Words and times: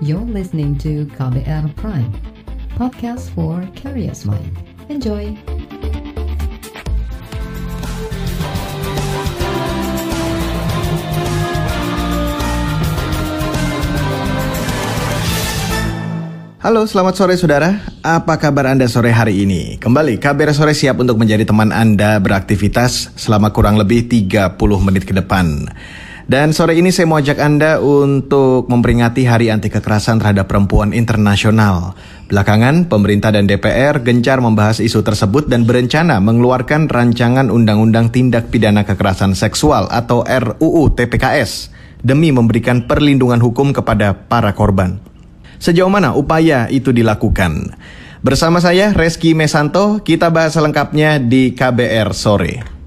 You're 0.00 0.24
listening 0.24 0.80
to 0.80 1.04
KBR 1.12 1.76
Prime, 1.76 2.08
podcast 2.72 3.28
for 3.36 3.60
curious 3.76 4.24
mind. 4.24 4.48
Enjoy! 4.88 5.36
Halo, 16.64 16.88
selamat 16.88 17.20
sore 17.20 17.36
saudara. 17.36 17.84
Apa 18.00 18.40
kabar 18.40 18.72
Anda 18.72 18.88
sore 18.88 19.12
hari 19.12 19.44
ini? 19.44 19.76
Kembali, 19.76 20.16
KBR 20.16 20.56
Sore 20.56 20.72
siap 20.72 20.96
untuk 20.96 21.20
menjadi 21.20 21.44
teman 21.44 21.76
Anda 21.76 22.16
beraktivitas 22.24 23.12
selama 23.20 23.52
kurang 23.52 23.76
lebih 23.76 24.08
30 24.08 24.56
menit 24.80 25.04
ke 25.04 25.12
depan. 25.12 25.68
Dan 26.30 26.54
sore 26.54 26.78
ini 26.78 26.94
saya 26.94 27.10
mau 27.10 27.18
ajak 27.18 27.42
Anda 27.42 27.82
untuk 27.82 28.70
memperingati 28.70 29.26
Hari 29.26 29.50
Anti 29.50 29.66
Kekerasan 29.66 30.22
Terhadap 30.22 30.46
Perempuan 30.46 30.94
Internasional. 30.94 31.98
Belakangan, 32.30 32.86
pemerintah 32.86 33.34
dan 33.34 33.50
DPR 33.50 33.98
gencar 33.98 34.38
membahas 34.38 34.78
isu 34.78 35.02
tersebut 35.02 35.50
dan 35.50 35.66
berencana 35.66 36.22
mengeluarkan 36.22 36.86
rancangan 36.86 37.50
Undang-Undang 37.50 38.14
Tindak 38.14 38.46
Pidana 38.54 38.86
Kekerasan 38.86 39.34
Seksual 39.34 39.90
atau 39.90 40.22
RUU 40.22 40.94
TPKS 40.94 41.74
demi 42.06 42.30
memberikan 42.30 42.86
perlindungan 42.86 43.42
hukum 43.42 43.74
kepada 43.74 44.14
para 44.14 44.54
korban. 44.54 45.02
Sejauh 45.58 45.90
mana 45.90 46.14
upaya 46.14 46.70
itu 46.70 46.94
dilakukan? 46.94 47.74
Bersama 48.22 48.62
saya 48.62 48.94
Reski 48.94 49.34
Mesanto, 49.34 49.98
kita 50.06 50.30
bahas 50.30 50.54
selengkapnya 50.54 51.18
di 51.18 51.58
KBR 51.58 52.14
sore. 52.14 52.79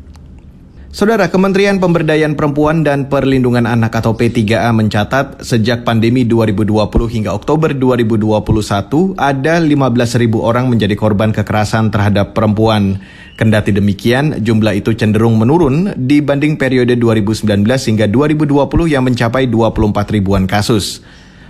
Saudara, 0.93 1.25
Kementerian 1.25 1.81
Pemberdayaan 1.81 2.38
Perempuan 2.38 2.85
dan 2.85 3.09
Perlindungan 3.09 3.65
Anak 3.65 3.97
atau 3.97 4.13
P3A 4.13 4.70
mencatat 4.77 5.41
sejak 5.41 5.81
pandemi 5.81 6.21
2020 6.21 6.69
hingga 7.09 7.33
Oktober 7.33 7.73
2021 7.73 9.17
ada 9.17 9.57
15.000 9.57 9.73
orang 10.38 10.69
menjadi 10.69 10.94
korban 10.94 11.33
kekerasan 11.33 11.89
terhadap 11.89 12.38
perempuan. 12.38 13.02
Kendati 13.33 13.73
demikian, 13.73 14.45
jumlah 14.45 14.77
itu 14.77 14.94
cenderung 14.94 15.41
menurun 15.41 15.97
dibanding 15.97 16.61
periode 16.61 16.94
2019 16.94 17.41
hingga 17.66 18.05
2020 18.05 18.53
yang 18.86 19.02
mencapai 19.02 19.49
24 19.49 20.14
ribuan 20.14 20.45
kasus. 20.45 21.02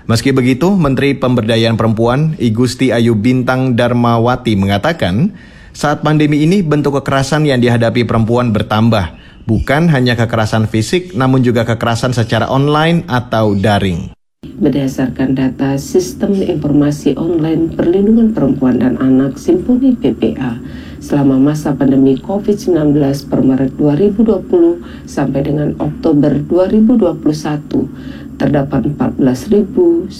Meski 0.08 0.31
begitu, 0.31 0.71
Menteri 0.71 1.19
Pemberdayaan 1.19 1.75
Perempuan 1.75 2.39
Igusti 2.39 2.95
Ayu 2.95 3.19
Bintang 3.19 3.75
Darmawati 3.75 4.55
mengatakan, 4.55 5.36
saat 5.75 5.99
pandemi 5.99 6.47
ini 6.47 6.64
bentuk 6.64 7.02
kekerasan 7.02 7.44
yang 7.44 7.59
dihadapi 7.59 8.08
perempuan 8.08 8.55
bertambah, 8.55 9.22
bukan 9.44 9.91
hanya 9.91 10.16
kekerasan 10.16 10.67
fisik 10.67 11.16
namun 11.16 11.44
juga 11.44 11.67
kekerasan 11.67 12.16
secara 12.16 12.47
online 12.47 13.03
atau 13.08 13.55
daring. 13.55 14.16
Berdasarkan 14.44 15.39
data 15.39 15.80
Sistem 15.80 16.36
Informasi 16.36 17.16
Online 17.16 17.71
Perlindungan 17.71 18.36
Perempuan 18.36 18.83
dan 18.83 18.99
Anak 18.99 19.39
Simponi 19.39 19.95
PPA, 19.95 20.59
selama 21.03 21.36
masa 21.52 21.75
pandemi 21.75 22.16
COVID-19 22.16 22.95
per 23.27 23.39
Maret 23.44 23.75
2020 23.75 25.08
sampai 25.08 25.41
dengan 25.44 25.75
Oktober 25.80 26.31
2021, 26.47 28.22
terdapat 28.44 28.91
14.971 28.99 30.11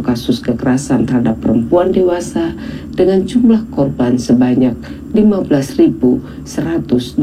kasus 0.00 0.40
kekerasan 0.40 1.04
terhadap 1.04 1.36
perempuan 1.44 1.92
dewasa 1.92 2.56
dengan 2.96 3.28
jumlah 3.28 3.68
korban 3.68 4.16
sebanyak 4.16 4.72
15.125 5.12 7.20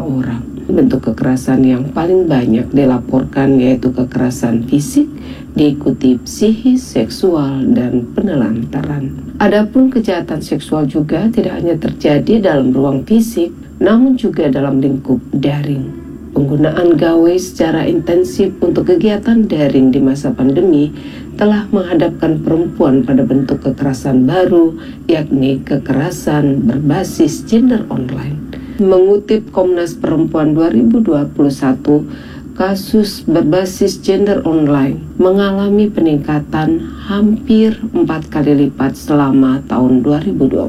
orang. 0.00 0.40
Bentuk 0.70 1.12
kekerasan 1.12 1.60
yang 1.60 1.92
paling 1.92 2.24
banyak 2.24 2.72
dilaporkan 2.72 3.60
yaitu 3.60 3.92
kekerasan 3.92 4.64
fisik, 4.64 5.12
diikuti 5.52 6.16
psikis, 6.24 6.80
seksual, 6.80 7.60
dan 7.76 8.08
penelantaran. 8.16 9.12
Adapun 9.42 9.92
kejahatan 9.92 10.40
seksual 10.40 10.88
juga 10.88 11.28
tidak 11.28 11.60
hanya 11.60 11.76
terjadi 11.76 12.54
dalam 12.54 12.72
ruang 12.72 13.04
fisik, 13.04 13.52
namun 13.76 14.16
juga 14.16 14.48
dalam 14.48 14.80
lingkup 14.80 15.20
daring. 15.36 16.09
Penggunaan 16.30 16.94
gawe 16.94 17.34
secara 17.42 17.90
intensif 17.90 18.54
untuk 18.62 18.86
kegiatan 18.86 19.50
daring 19.50 19.90
di 19.90 19.98
masa 19.98 20.30
pandemi 20.30 20.94
telah 21.34 21.66
menghadapkan 21.74 22.38
perempuan 22.38 23.02
pada 23.02 23.26
bentuk 23.26 23.66
kekerasan 23.66 24.30
baru, 24.30 24.78
yakni 25.10 25.58
kekerasan 25.66 26.70
berbasis 26.70 27.42
gender 27.50 27.82
online. 27.90 28.38
Mengutip 28.78 29.50
Komnas 29.50 29.98
Perempuan 29.98 30.54
2021, 30.54 32.39
kasus 32.60 33.24
berbasis 33.24 34.04
gender 34.04 34.44
online 34.44 35.00
mengalami 35.16 35.88
peningkatan 35.88 36.76
hampir 37.08 37.72
empat 37.96 38.28
kali 38.28 38.52
lipat 38.68 38.92
selama 38.92 39.64
tahun 39.64 40.04
2020. 40.04 40.60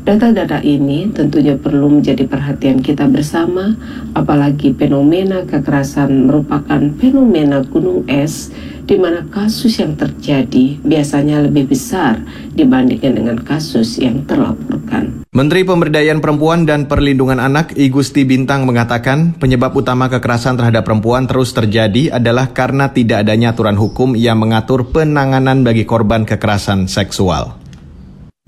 Data-data 0.00 0.64
ini 0.64 1.12
tentunya 1.12 1.60
perlu 1.60 1.92
menjadi 1.92 2.24
perhatian 2.24 2.80
kita 2.80 3.04
bersama, 3.04 3.76
apalagi 4.16 4.72
fenomena 4.72 5.44
kekerasan 5.44 6.24
merupakan 6.24 6.88
fenomena 6.96 7.68
gunung 7.68 8.08
es 8.08 8.48
di 8.90 8.98
mana 8.98 9.22
kasus 9.30 9.78
yang 9.78 9.94
terjadi 9.94 10.82
biasanya 10.82 11.46
lebih 11.46 11.70
besar 11.70 12.18
dibandingkan 12.58 13.14
dengan 13.14 13.38
kasus 13.38 14.02
yang 14.02 14.26
terlaporkan. 14.26 15.22
Menteri 15.30 15.62
Pemberdayaan 15.62 16.18
Perempuan 16.18 16.66
dan 16.66 16.90
Perlindungan 16.90 17.38
Anak 17.38 17.78
I 17.78 17.86
Gusti 17.86 18.26
Bintang 18.26 18.66
mengatakan 18.66 19.38
penyebab 19.38 19.78
utama 19.78 20.10
kekerasan 20.10 20.58
terhadap 20.58 20.82
perempuan 20.82 21.30
terus 21.30 21.54
terjadi 21.54 22.18
adalah 22.18 22.50
karena 22.50 22.90
tidak 22.90 23.22
adanya 23.22 23.54
aturan 23.54 23.78
hukum 23.78 24.18
yang 24.18 24.42
mengatur 24.42 24.90
penanganan 24.90 25.62
bagi 25.62 25.86
korban 25.86 26.26
kekerasan 26.26 26.90
seksual 26.90 27.62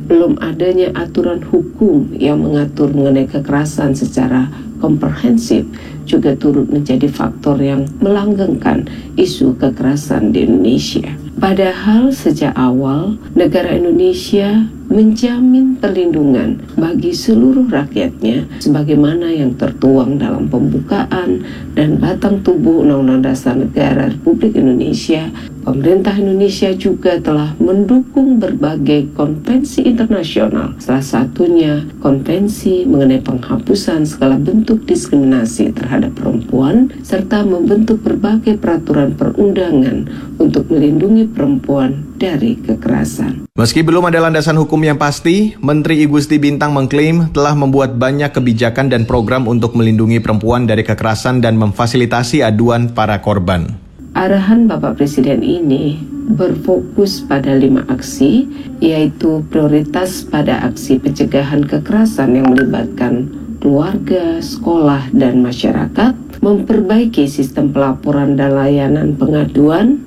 belum 0.03 0.43
adanya 0.43 0.91
aturan 0.99 1.39
hukum 1.47 2.11
yang 2.19 2.43
mengatur 2.43 2.91
mengenai 2.91 3.31
kekerasan 3.31 3.95
secara 3.95 4.51
komprehensif 4.83 5.63
juga 6.13 6.37
turut 6.37 6.69
menjadi 6.69 7.09
faktor 7.09 7.57
yang 7.57 7.89
melanggengkan 8.05 8.85
isu 9.17 9.57
kekerasan 9.57 10.37
di 10.37 10.45
Indonesia. 10.45 11.09
Padahal 11.41 12.13
sejak 12.13 12.53
awal 12.55 13.17
negara 13.33 13.73
Indonesia 13.73 14.69
menjamin 14.93 15.81
perlindungan 15.81 16.61
bagi 16.77 17.17
seluruh 17.17 17.73
rakyatnya 17.73 18.45
sebagaimana 18.61 19.33
yang 19.33 19.57
tertuang 19.57 20.21
dalam 20.21 20.53
pembukaan 20.53 21.41
dan 21.73 21.97
batang 21.97 22.45
tubuh 22.45 22.85
Undang-Undang 22.85 23.33
Dasar 23.33 23.57
Negara 23.57 24.13
Republik 24.13 24.53
Indonesia 24.61 25.33
Pemerintah 25.63 26.19
Indonesia 26.19 26.75
juga 26.75 27.23
telah 27.23 27.55
mendukung 27.63 28.43
berbagai 28.43 29.15
konvensi 29.15 29.87
internasional, 29.87 30.75
salah 30.83 31.07
satunya 31.07 31.87
konvensi 32.03 32.83
mengenai 32.83 33.23
penghapusan 33.23 34.03
segala 34.03 34.43
bentuk 34.43 34.83
diskriminasi 34.91 35.71
terhadap 35.71 36.02
perempuan, 36.11 36.91
serta 37.07 37.47
membentuk 37.47 38.03
berbagai 38.03 38.59
peraturan 38.59 39.15
perundangan 39.15 40.09
untuk 40.43 40.67
melindungi 40.73 41.31
perempuan 41.31 42.03
dari 42.19 42.59
kekerasan. 42.59 43.47
Meski 43.55 43.85
belum 43.85 44.09
ada 44.09 44.25
landasan 44.25 44.59
hukum 44.59 44.81
yang 44.83 44.99
pasti, 44.99 45.55
Menteri 45.61 46.03
Igusti 46.03 46.41
Bintang 46.41 46.73
mengklaim 46.73 47.31
telah 47.31 47.53
membuat 47.53 48.01
banyak 48.01 48.33
kebijakan 48.33 48.89
dan 48.89 49.05
program 49.05 49.45
untuk 49.45 49.77
melindungi 49.77 50.19
perempuan 50.19 50.65
dari 50.65 50.83
kekerasan 50.83 51.45
dan 51.45 51.61
memfasilitasi 51.61 52.41
aduan 52.41 52.91
para 52.97 53.21
korban. 53.21 53.77
Arahan 54.13 54.69
Bapak 54.69 55.01
Presiden 55.01 55.41
ini 55.41 55.97
berfokus 56.37 57.25
pada 57.25 57.57
lima 57.57 57.85
aksi, 57.89 58.45
yaitu 58.81 59.41
prioritas 59.49 60.25
pada 60.25 60.65
aksi 60.69 61.01
pencegahan 61.01 61.65
kekerasan 61.65 62.37
yang 62.37 62.53
melibatkan 62.53 63.42
keluarga, 63.63 64.43
sekolah, 64.43 65.15
dan 65.15 65.39
masyarakat, 65.39 66.43
memperbaiki 66.43 67.31
sistem 67.31 67.71
pelaporan 67.71 68.35
dan 68.35 68.59
layanan 68.59 69.15
pengaduan, 69.15 70.03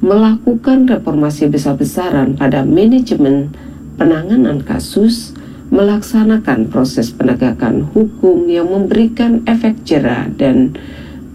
melakukan 0.00 0.88
reformasi 0.88 1.52
besar-besaran 1.52 2.40
pada 2.40 2.64
manajemen 2.64 3.52
penanganan 4.00 4.64
kasus, 4.64 5.36
melaksanakan 5.68 6.72
proses 6.72 7.12
penegakan 7.12 7.84
hukum 7.92 8.48
yang 8.48 8.72
memberikan 8.72 9.44
efek 9.44 9.84
jerah 9.84 10.32
dan 10.32 10.72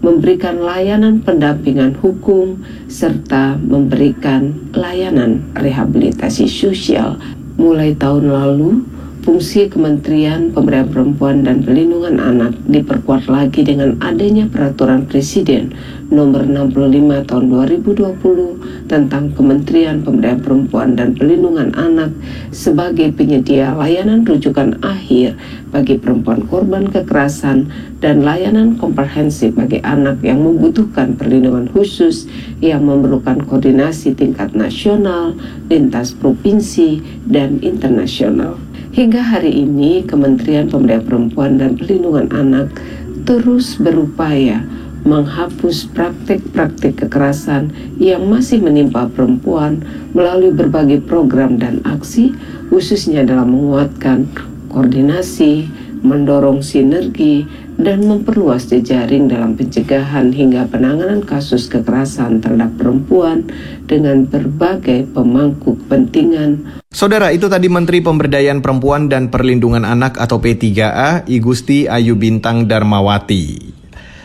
memberikan 0.02 0.58
layanan 0.58 1.22
pendampingan 1.22 1.94
hukum, 1.94 2.58
serta 2.90 3.54
memberikan 3.62 4.50
layanan 4.74 5.46
rehabilitasi 5.54 6.50
sosial. 6.50 7.22
Mulai 7.54 7.94
tahun 7.94 8.34
lalu, 8.34 8.82
Fungsi 9.22 9.70
Kementerian 9.70 10.50
Pemberdayaan 10.50 10.90
Perempuan 10.90 11.46
dan 11.46 11.62
Perlindungan 11.62 12.18
Anak 12.18 12.58
diperkuat 12.66 13.30
lagi 13.30 13.62
dengan 13.62 13.94
adanya 14.02 14.50
peraturan 14.50 15.06
Presiden 15.06 15.70
nomor 16.10 16.42
65 16.42 17.30
tahun 17.30 17.44
2020 17.54 18.90
tentang 18.90 19.30
Kementerian 19.30 20.02
Pemberdayaan 20.02 20.42
Perempuan 20.42 20.98
dan 20.98 21.14
Perlindungan 21.14 21.70
Anak 21.78 22.10
sebagai 22.50 23.14
penyedia 23.14 23.70
layanan 23.78 24.26
rujukan 24.26 24.82
akhir 24.82 25.38
bagi 25.70 26.02
perempuan 26.02 26.42
korban 26.50 26.90
kekerasan 26.90 27.70
dan 28.02 28.26
layanan 28.26 28.74
komprehensif 28.74 29.54
bagi 29.54 29.78
anak 29.86 30.18
yang 30.26 30.42
membutuhkan 30.42 31.14
perlindungan 31.14 31.70
khusus 31.70 32.26
yang 32.58 32.82
memerlukan 32.82 33.38
koordinasi 33.46 34.18
tingkat 34.18 34.50
nasional, 34.58 35.38
lintas 35.70 36.10
provinsi, 36.10 36.98
dan 37.30 37.62
internasional. 37.62 38.58
Hingga 38.92 39.24
hari 39.24 39.64
ini, 39.64 40.04
Kementerian 40.04 40.68
Pemberdayaan 40.68 41.08
Perempuan 41.08 41.56
dan 41.56 41.80
Perlindungan 41.80 42.28
Anak 42.28 42.76
terus 43.24 43.80
berupaya 43.80 44.68
menghapus 45.08 45.88
praktik-praktik 45.96 47.00
kekerasan 47.00 47.72
yang 47.96 48.28
masih 48.28 48.60
menimpa 48.60 49.08
perempuan 49.08 49.80
melalui 50.12 50.52
berbagai 50.52 51.00
program 51.08 51.56
dan 51.56 51.80
aksi, 51.88 52.36
khususnya 52.68 53.24
dalam 53.24 53.56
menguatkan 53.56 54.28
koordinasi, 54.68 55.72
mendorong 56.04 56.60
sinergi, 56.60 57.48
dan 57.82 58.06
memperluas 58.06 58.70
jejaring 58.70 59.26
dalam 59.26 59.58
pencegahan 59.58 60.30
hingga 60.30 60.70
penanganan 60.70 61.20
kasus 61.26 61.66
kekerasan 61.66 62.38
terhadap 62.38 62.70
perempuan 62.78 63.44
dengan 63.90 64.24
berbagai 64.24 65.10
pemangku 65.10 65.76
kepentingan. 65.84 66.80
Saudara, 66.94 67.34
itu 67.34 67.50
tadi 67.50 67.66
Menteri 67.66 67.98
Pemberdayaan 68.00 68.62
Perempuan 68.62 69.10
dan 69.10 69.28
Perlindungan 69.28 69.82
Anak 69.82 70.16
atau 70.16 70.38
P3A, 70.38 71.26
Igusti 71.26 71.90
Ayu 71.90 72.14
Bintang 72.14 72.70
Darmawati. 72.70 73.74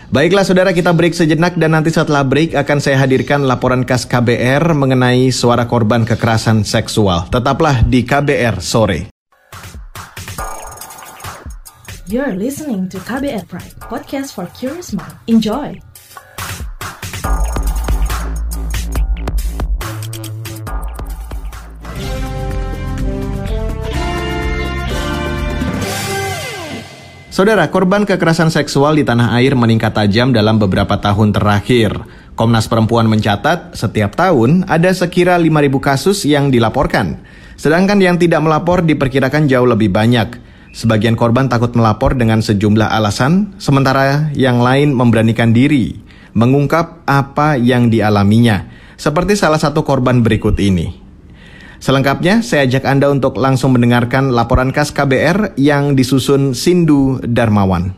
Baiklah 0.07 0.47
saudara 0.47 0.71
kita 0.71 0.95
break 0.95 1.11
sejenak 1.11 1.59
dan 1.59 1.75
nanti 1.75 1.91
setelah 1.91 2.23
break 2.23 2.55
akan 2.55 2.79
saya 2.79 3.03
hadirkan 3.03 3.43
laporan 3.43 3.83
khas 3.83 4.07
KBR 4.07 4.71
mengenai 4.71 5.35
suara 5.35 5.67
korban 5.67 6.07
kekerasan 6.07 6.63
seksual. 6.63 7.27
Tetaplah 7.27 7.83
di 7.83 8.07
KBR 8.07 8.63
sore. 8.63 9.16
You're 12.07 12.39
listening 12.39 12.87
to 12.95 13.03
KBR 13.03 13.51
Pride, 13.51 13.75
podcast 13.83 14.31
for 14.31 14.47
curious 14.55 14.95
mind. 14.95 15.11
Enjoy! 15.27 15.75
Saudara, 27.27 27.67
korban 27.67 28.07
kekerasan 28.07 28.55
seksual 28.55 28.95
di 28.95 29.03
tanah 29.03 29.35
air 29.35 29.59
meningkat 29.59 29.91
tajam 29.91 30.31
dalam 30.31 30.63
beberapa 30.63 30.95
tahun 31.03 31.35
terakhir. 31.35 31.91
Komnas 32.39 32.71
Perempuan 32.71 33.11
mencatat 33.11 33.75
setiap 33.75 34.15
tahun 34.15 34.63
ada 34.71 34.95
sekira 34.95 35.35
5.000 35.35 35.75
kasus 35.83 36.23
yang 36.23 36.55
dilaporkan. 36.55 37.19
Sedangkan 37.59 37.99
yang 37.99 38.15
tidak 38.15 38.39
melapor 38.39 38.79
diperkirakan 38.79 39.51
jauh 39.51 39.67
lebih 39.67 39.91
banyak. 39.91 40.46
Sebagian 40.77 41.17
korban 41.17 41.49
takut 41.49 41.73
melapor 41.73 42.13
dengan 42.13 42.37
sejumlah 42.37 42.93
alasan, 42.93 43.57
sementara 43.57 44.29
yang 44.37 44.61
lain 44.61 44.93
memberanikan 44.93 45.49
diri, 45.49 45.97
mengungkap 46.37 47.01
apa 47.09 47.57
yang 47.57 47.89
dialaminya, 47.89 48.69
seperti 48.93 49.33
salah 49.33 49.57
satu 49.57 49.81
korban 49.81 50.21
berikut 50.21 50.53
ini. 50.61 50.93
Selengkapnya, 51.81 52.45
saya 52.45 52.69
ajak 52.69 52.85
Anda 52.85 53.09
untuk 53.09 53.41
langsung 53.41 53.73
mendengarkan 53.73 54.29
laporan 54.29 54.69
khas 54.69 54.93
KBR 54.93 55.57
yang 55.57 55.97
disusun 55.97 56.53
Sindu 56.53 57.25
Darmawan. 57.25 57.97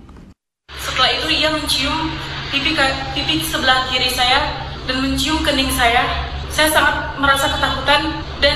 Setelah 0.72 1.12
itu 1.20 1.36
ia 1.36 1.52
mencium 1.52 2.16
pipi, 2.48 2.80
pipi 3.12 3.44
sebelah 3.44 3.92
kiri 3.92 4.08
saya 4.08 4.56
dan 4.88 5.04
mencium 5.04 5.44
kening 5.44 5.72
saya. 5.76 6.08
Saya 6.48 6.72
sangat 6.72 6.96
merasa 7.20 7.52
ketakutan 7.52 8.24
dan 8.40 8.56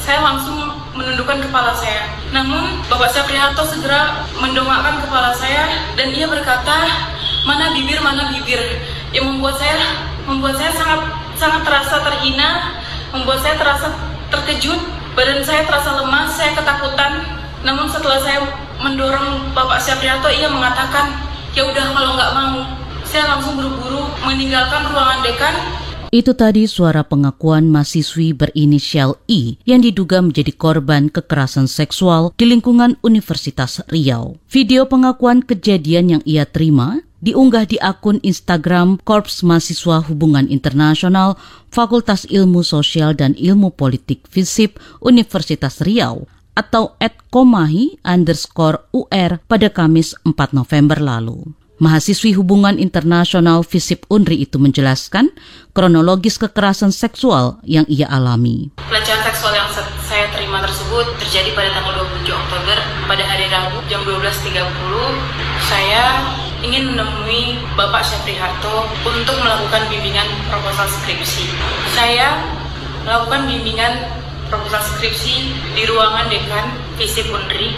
saya 0.00 0.24
langsung 0.24 0.67
menundukkan 0.98 1.38
kepala 1.46 1.70
saya. 1.78 2.10
Namun 2.34 2.82
Bapak 2.90 3.14
Sapriharto 3.14 3.62
segera 3.62 4.26
mendongakkan 4.42 5.06
kepala 5.06 5.30
saya 5.30 5.94
dan 5.94 6.10
ia 6.10 6.26
berkata, 6.26 6.90
mana 7.46 7.70
bibir, 7.70 8.02
mana 8.02 8.34
bibir. 8.34 8.58
Yang 9.14 9.24
membuat 9.30 9.56
saya 9.62 9.78
membuat 10.26 10.58
saya 10.58 10.74
sangat 10.74 11.00
sangat 11.38 11.62
terasa 11.62 12.02
terhina, 12.02 12.82
membuat 13.14 13.40
saya 13.40 13.54
terasa 13.56 13.88
terkejut, 14.28 14.76
badan 15.14 15.40
saya 15.46 15.64
terasa 15.64 16.02
lemas, 16.02 16.34
saya 16.34 16.52
ketakutan. 16.58 17.22
Namun 17.62 17.86
setelah 17.86 18.18
saya 18.18 18.42
mendorong 18.82 19.54
Bapak 19.54 19.78
Sapriharto, 19.78 20.28
ia 20.28 20.50
mengatakan, 20.50 21.14
ya 21.54 21.62
udah 21.64 21.86
kalau 21.94 22.18
nggak 22.18 22.34
mau. 22.34 22.58
Saya 23.08 23.24
langsung 23.24 23.56
buru-buru 23.56 24.04
meninggalkan 24.20 24.84
ruangan 24.92 25.24
dekan 25.24 25.56
itu 26.08 26.32
tadi 26.32 26.64
suara 26.64 27.04
pengakuan 27.04 27.68
mahasiswi 27.68 28.32
berinisial 28.32 29.20
I 29.28 29.60
yang 29.68 29.84
diduga 29.84 30.24
menjadi 30.24 30.52
korban 30.56 31.12
kekerasan 31.12 31.68
seksual 31.68 32.32
di 32.36 32.48
lingkungan 32.48 32.96
Universitas 33.04 33.84
Riau. 33.92 34.40
Video 34.48 34.88
pengakuan 34.88 35.44
kejadian 35.44 36.18
yang 36.18 36.22
ia 36.24 36.48
terima 36.48 37.04
diunggah 37.20 37.66
di 37.66 37.76
akun 37.82 38.22
Instagram 38.22 39.02
Korps 39.02 39.42
Mahasiswa 39.42 40.06
Hubungan 40.06 40.46
Internasional 40.48 41.36
Fakultas 41.68 42.24
Ilmu 42.30 42.62
Sosial 42.62 43.12
dan 43.12 43.34
Ilmu 43.34 43.74
Politik 43.74 44.24
FISIP 44.30 44.78
Universitas 45.02 45.82
Riau 45.82 46.30
atau 46.58 46.98
@komahi 47.30 48.02
underscore 48.02 48.90
UR 48.90 49.38
pada 49.46 49.68
Kamis 49.70 50.18
4 50.26 50.56
November 50.56 50.98
lalu. 50.98 51.54
Mahasiswi 51.78 52.34
Hubungan 52.34 52.74
Internasional 52.74 53.62
FISIP 53.62 54.02
UNRI 54.10 54.42
itu 54.42 54.58
menjelaskan 54.58 55.30
kronologis 55.70 56.34
kekerasan 56.34 56.90
seksual 56.90 57.62
yang 57.62 57.86
ia 57.86 58.10
alami. 58.10 58.74
Pelecehan 58.90 59.22
seksual 59.22 59.54
yang 59.54 59.70
saya 60.02 60.26
terima 60.34 60.58
tersebut 60.58 61.06
terjadi 61.22 61.54
pada 61.54 61.70
tanggal 61.70 62.02
27 62.26 62.34
Oktober 62.34 62.76
pada 63.06 63.22
hari 63.22 63.46
Rabu 63.46 63.78
jam 63.86 64.02
12.30. 64.02 64.58
Saya 65.70 66.18
ingin 66.66 66.98
menemui 66.98 67.62
Bapak 67.78 68.02
Syafri 68.02 68.34
Harto 68.34 68.90
untuk 69.06 69.38
melakukan 69.38 69.86
bimbingan 69.86 70.26
proposal 70.50 70.90
skripsi. 70.90 71.46
Saya 71.94 72.42
melakukan 73.06 73.46
bimbingan 73.46 74.02
proposal 74.50 74.82
skripsi 74.82 75.54
di 75.78 75.86
ruangan 75.86 76.26
dekan 76.26 76.74
FISIP 76.98 77.30
UNRI. 77.30 77.70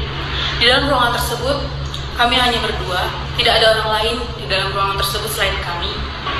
Di 0.56 0.64
dalam 0.64 0.88
ruangan 0.88 1.20
tersebut 1.20 1.80
kami 2.20 2.36
hanya 2.36 2.60
berdua, 2.60 3.08
tidak 3.40 3.64
ada 3.64 3.80
orang 3.80 3.88
lain 3.96 4.16
di 4.36 4.44
dalam 4.44 4.68
ruangan 4.76 5.00
tersebut 5.00 5.32
selain 5.32 5.56
kami. 5.64 5.88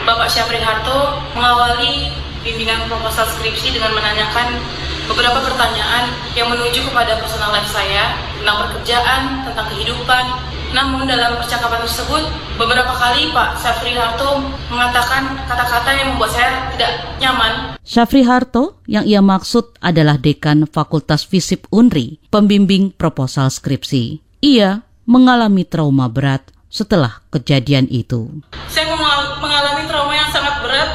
Bapak 0.04 0.28
Syafri 0.28 0.60
Harto 0.60 1.16
mengawali 1.32 2.12
bimbingan 2.44 2.84
proposal 2.84 3.24
skripsi 3.24 3.72
dengan 3.72 3.96
menanyakan 3.96 4.60
beberapa 5.08 5.40
pertanyaan 5.40 6.12
yang 6.36 6.52
menuju 6.52 6.84
kepada 6.84 7.16
personal 7.24 7.56
life 7.56 7.72
saya 7.72 8.12
tentang 8.36 8.68
pekerjaan, 8.68 9.48
tentang 9.48 9.66
kehidupan. 9.72 10.24
Namun 10.70 11.08
dalam 11.08 11.40
percakapan 11.40 11.82
tersebut, 11.82 12.28
beberapa 12.60 12.92
kali 12.94 13.32
Pak 13.32 13.58
Syafri 13.58 13.96
Harto 13.96 14.38
mengatakan 14.68 15.32
kata-kata 15.48 15.96
yang 15.96 16.14
membuat 16.14 16.30
saya 16.36 16.70
tidak 16.76 16.92
nyaman. 17.24 17.74
Syafri 17.82 18.22
Harto 18.22 18.78
yang 18.84 19.08
ia 19.08 19.24
maksud 19.24 19.80
adalah 19.80 20.20
dekan 20.20 20.68
Fakultas 20.68 21.24
Fisip 21.24 21.64
Unri, 21.72 22.20
pembimbing 22.28 22.92
proposal 22.92 23.48
skripsi. 23.48 24.22
Ia 24.44 24.89
mengalami 25.10 25.66
trauma 25.66 26.06
berat 26.06 26.54
setelah 26.70 27.18
kejadian 27.34 27.90
itu. 27.90 28.30
Saya 28.70 28.94
mengalami 29.42 29.82
trauma 29.90 30.14
yang 30.14 30.30
sangat 30.30 30.62
berat 30.62 30.90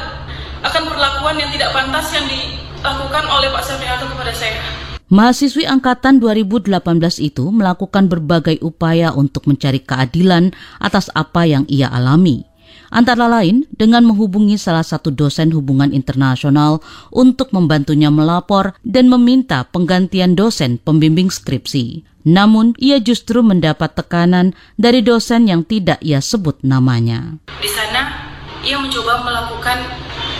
akan 0.64 0.88
perlakuan 0.88 1.36
yang 1.36 1.52
tidak 1.52 1.76
pantas 1.76 2.08
yang 2.16 2.24
dilakukan 2.24 3.24
oleh 3.28 3.52
Pak 3.52 3.62
Safiatul 3.68 4.08
kepada 4.16 4.32
saya. 4.32 4.56
Mahasiswi 5.12 5.68
angkatan 5.68 6.18
2018 6.18 6.72
itu 7.20 7.44
melakukan 7.52 8.08
berbagai 8.08 8.56
upaya 8.64 9.12
untuk 9.12 9.44
mencari 9.44 9.84
keadilan 9.84 10.50
atas 10.80 11.12
apa 11.12 11.44
yang 11.44 11.68
ia 11.68 11.92
alami. 11.92 12.48
Antara 12.88 13.28
lain 13.28 13.68
dengan 13.68 14.08
menghubungi 14.08 14.56
salah 14.56 14.82
satu 14.82 15.12
dosen 15.12 15.52
hubungan 15.52 15.92
internasional 15.92 16.80
untuk 17.12 17.52
membantunya 17.52 18.08
melapor 18.08 18.72
dan 18.80 19.12
meminta 19.12 19.68
penggantian 19.68 20.32
dosen 20.32 20.80
pembimbing 20.80 21.28
skripsi. 21.28 22.15
Namun, 22.26 22.74
ia 22.82 22.98
justru 22.98 23.38
mendapat 23.38 23.94
tekanan 23.94 24.58
dari 24.74 24.98
dosen 24.98 25.46
yang 25.46 25.62
tidak 25.62 26.02
ia 26.02 26.18
sebut 26.18 26.58
namanya. 26.66 27.38
Di 27.62 27.70
sana, 27.70 28.34
ia 28.66 28.74
mencoba 28.82 29.22
melakukan 29.22 29.78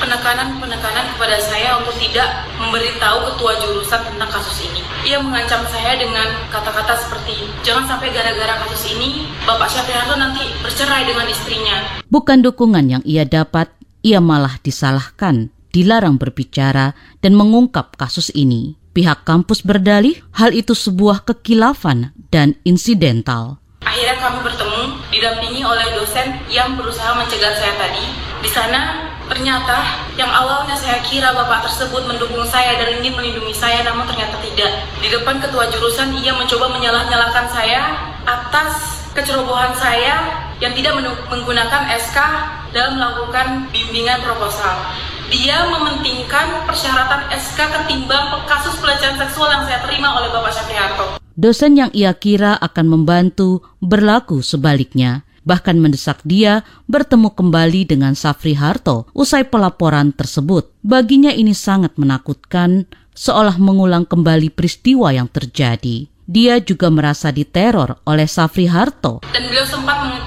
penekanan-penekanan 0.02 1.14
kepada 1.14 1.38
saya 1.40 1.78
untuk 1.80 1.94
tidak 2.02 2.26
memberitahu 2.58 3.32
ketua 3.32 3.52
jurusan 3.62 4.02
tentang 4.02 4.30
kasus 4.34 4.66
ini. 4.66 4.82
Ia 5.06 5.22
mengancam 5.22 5.62
saya 5.70 5.94
dengan 5.94 6.26
kata-kata 6.50 6.98
seperti, 7.06 7.46
jangan 7.62 7.86
sampai 7.86 8.10
gara-gara 8.10 8.66
kasus 8.66 8.90
ini, 8.90 9.30
Bapak 9.46 9.70
Syafiharto 9.70 10.18
nanti 10.18 10.42
bercerai 10.66 11.06
dengan 11.06 11.30
istrinya. 11.30 12.02
Bukan 12.10 12.42
dukungan 12.42 12.98
yang 12.98 13.02
ia 13.06 13.22
dapat, 13.22 13.70
ia 14.02 14.18
malah 14.18 14.58
disalahkan, 14.60 15.54
dilarang 15.70 16.18
berbicara, 16.18 16.98
dan 17.22 17.32
mengungkap 17.38 17.94
kasus 17.94 18.34
ini. 18.34 18.74
Pihak 18.96 19.28
kampus 19.28 19.60
berdalih 19.60 20.16
hal 20.32 20.56
itu 20.56 20.72
sebuah 20.72 21.28
kekilafan 21.28 22.16
dan 22.32 22.56
insidental. 22.64 23.60
Akhirnya 23.84 24.16
kami 24.16 24.40
bertemu 24.40 24.82
didampingi 25.12 25.60
oleh 25.68 26.00
dosen 26.00 26.32
yang 26.48 26.80
berusaha 26.80 27.12
mencegah 27.12 27.52
saya 27.60 27.76
tadi. 27.76 28.08
Di 28.40 28.48
sana 28.48 29.04
ternyata 29.28 30.00
yang 30.16 30.32
awalnya 30.32 30.72
saya 30.80 31.04
kira 31.04 31.28
bapak 31.36 31.68
tersebut 31.68 32.08
mendukung 32.08 32.48
saya 32.48 32.80
dan 32.80 32.96
ingin 32.96 33.12
melindungi 33.20 33.52
saya 33.52 33.84
namun 33.84 34.08
ternyata 34.08 34.40
tidak. 34.40 34.88
Di 35.04 35.12
depan 35.12 35.44
ketua 35.44 35.68
jurusan 35.68 36.16
ia 36.16 36.32
mencoba 36.32 36.72
menyalah-nyalahkan 36.72 37.52
saya 37.52 38.00
atas 38.24 39.04
kecerobohan 39.12 39.76
saya 39.76 40.24
yang 40.56 40.72
tidak 40.72 40.96
menggunakan 41.28 41.84
SK 42.00 42.16
dalam 42.72 42.96
melakukan 42.96 43.68
bimbingan 43.68 44.24
proposal. 44.24 44.88
Dia 45.26 45.66
mementingkan 45.66 46.66
persyaratan 46.70 47.30
SK 47.34 47.58
ketimbang 47.58 48.46
kasus 48.46 48.78
pelecehan 48.78 49.18
seksual 49.18 49.50
yang 49.50 49.64
saya 49.66 49.82
terima 49.86 50.18
oleh 50.22 50.30
Bapak 50.30 50.54
Syafriharto 50.54 51.16
dosen 51.36 51.76
yang 51.76 51.92
ia 51.92 52.16
kira 52.16 52.56
akan 52.56 52.88
membantu 52.88 53.62
berlaku 53.78 54.40
sebaliknya. 54.40 55.22
Bahkan 55.46 55.78
mendesak 55.78 56.18
dia 56.26 56.66
bertemu 56.90 57.30
kembali 57.30 57.86
dengan 57.86 58.18
Safri 58.18 58.58
Harto 58.58 59.06
usai 59.14 59.46
pelaporan 59.46 60.10
tersebut. 60.10 60.74
Baginya 60.82 61.30
ini 61.30 61.54
sangat 61.54 61.94
menakutkan, 61.94 62.90
seolah 63.14 63.54
mengulang 63.54 64.10
kembali 64.10 64.50
peristiwa 64.50 65.14
yang 65.14 65.30
terjadi. 65.30 66.10
Dia 66.26 66.58
juga 66.58 66.90
merasa 66.90 67.30
diteror 67.30 68.02
oleh 68.10 68.26
Safri 68.26 68.66
Harto. 68.66 69.22
Dan 69.30 69.46
beliau 69.46 69.62
sempat 69.62 70.02
meng 70.02 70.18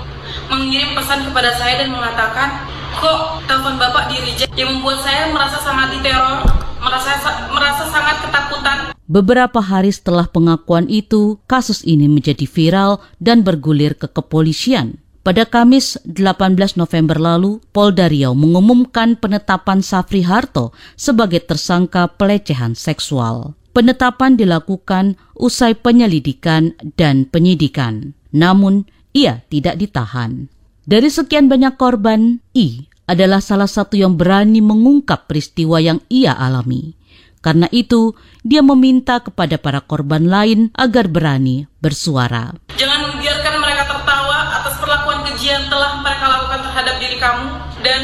mengirim 0.48 0.96
pesan 0.96 1.28
kepada 1.28 1.52
saya 1.60 1.84
dan 1.84 1.92
mengatakan, 1.92 2.79
kok 3.00 3.48
telepon 3.48 3.80
Bapak 3.80 4.12
di 4.12 4.20
reject 4.20 4.52
yang 4.60 4.76
membuat 4.76 5.00
saya 5.02 5.32
merasa 5.32 5.58
sangat 5.64 5.96
diteror, 5.96 6.44
merasa 6.84 7.12
merasa 7.48 7.84
sangat 7.88 8.16
ketakutan. 8.28 8.78
Beberapa 9.10 9.64
hari 9.64 9.90
setelah 9.90 10.30
pengakuan 10.30 10.86
itu, 10.92 11.42
kasus 11.50 11.82
ini 11.88 12.06
menjadi 12.06 12.46
viral 12.46 13.02
dan 13.18 13.42
bergulir 13.42 13.98
ke 13.98 14.06
kepolisian. 14.12 15.02
Pada 15.26 15.48
Kamis 15.48 15.98
18 16.06 16.78
November 16.80 17.18
lalu, 17.18 17.60
Polda 17.74 18.08
Riau 18.08 18.38
mengumumkan 18.38 19.18
penetapan 19.18 19.82
Safri 19.84 20.24
Harto 20.24 20.76
sebagai 20.94 21.44
tersangka 21.44 22.08
pelecehan 22.08 22.78
seksual. 22.78 23.58
Penetapan 23.74 24.36
dilakukan 24.36 25.20
usai 25.38 25.78
penyelidikan 25.78 26.74
dan 26.98 27.30
penyidikan. 27.30 28.18
Namun, 28.34 28.90
ia 29.14 29.46
tidak 29.50 29.78
ditahan. 29.78 30.50
Dari 30.90 31.06
sekian 31.06 31.46
banyak 31.46 31.78
korban, 31.78 32.42
I 32.58 32.89
adalah 33.10 33.42
salah 33.42 33.66
satu 33.66 33.98
yang 33.98 34.14
berani 34.14 34.62
mengungkap 34.62 35.26
peristiwa 35.26 35.82
yang 35.82 35.98
ia 36.14 36.38
alami. 36.38 36.94
Karena 37.42 37.66
itu, 37.74 38.14
dia 38.44 38.60
meminta 38.60 39.24
kepada 39.24 39.56
para 39.58 39.80
korban 39.82 40.28
lain 40.28 40.70
agar 40.76 41.08
berani 41.08 41.66
bersuara. 41.80 42.54
Jangan 42.76 43.16
membiarkan 43.16 43.56
mereka 43.64 43.84
tertawa 43.88 44.60
atas 44.60 44.76
perlakuan 44.78 45.24
keji 45.26 45.48
yang 45.50 45.66
telah 45.72 46.04
mereka 46.04 46.26
lakukan 46.28 46.60
terhadap 46.68 46.96
diri 47.00 47.18
kamu. 47.18 47.48
Dan 47.80 48.02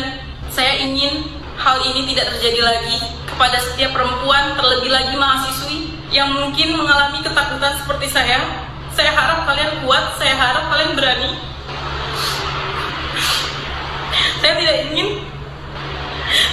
saya 0.49 0.79
ingin 0.79 1.27
hal 1.59 1.83
ini 1.83 2.07
tidak 2.15 2.31
terjadi 2.35 2.63
lagi 2.63 2.95
kepada 3.27 3.59
setiap 3.59 3.91
perempuan, 3.91 4.55
terlebih 4.55 4.87
lagi 4.87 5.13
mahasiswi 5.19 5.77
yang 6.15 6.31
mungkin 6.31 6.79
mengalami 6.79 7.19
ketakutan 7.19 7.75
seperti 7.83 8.07
saya. 8.07 8.39
Saya 8.95 9.11
harap 9.11 9.43
kalian 9.43 9.83
kuat, 9.83 10.15
saya 10.15 10.39
harap 10.39 10.71
kalian 10.71 10.95
berani. 10.95 11.54
Saya 14.45 14.61
tidak 14.61 14.77
ingin 14.93 15.25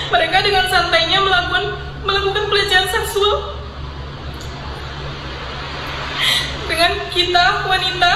mereka 0.08 0.40
dengan 0.40 0.64
santainya 0.72 1.20
melakukan 1.20 1.76
melakukan 2.08 2.48
pelecehan 2.48 2.88
seksual 2.88 3.52
dengan 6.72 6.96
kita 7.12 7.68
wanita 7.68 8.12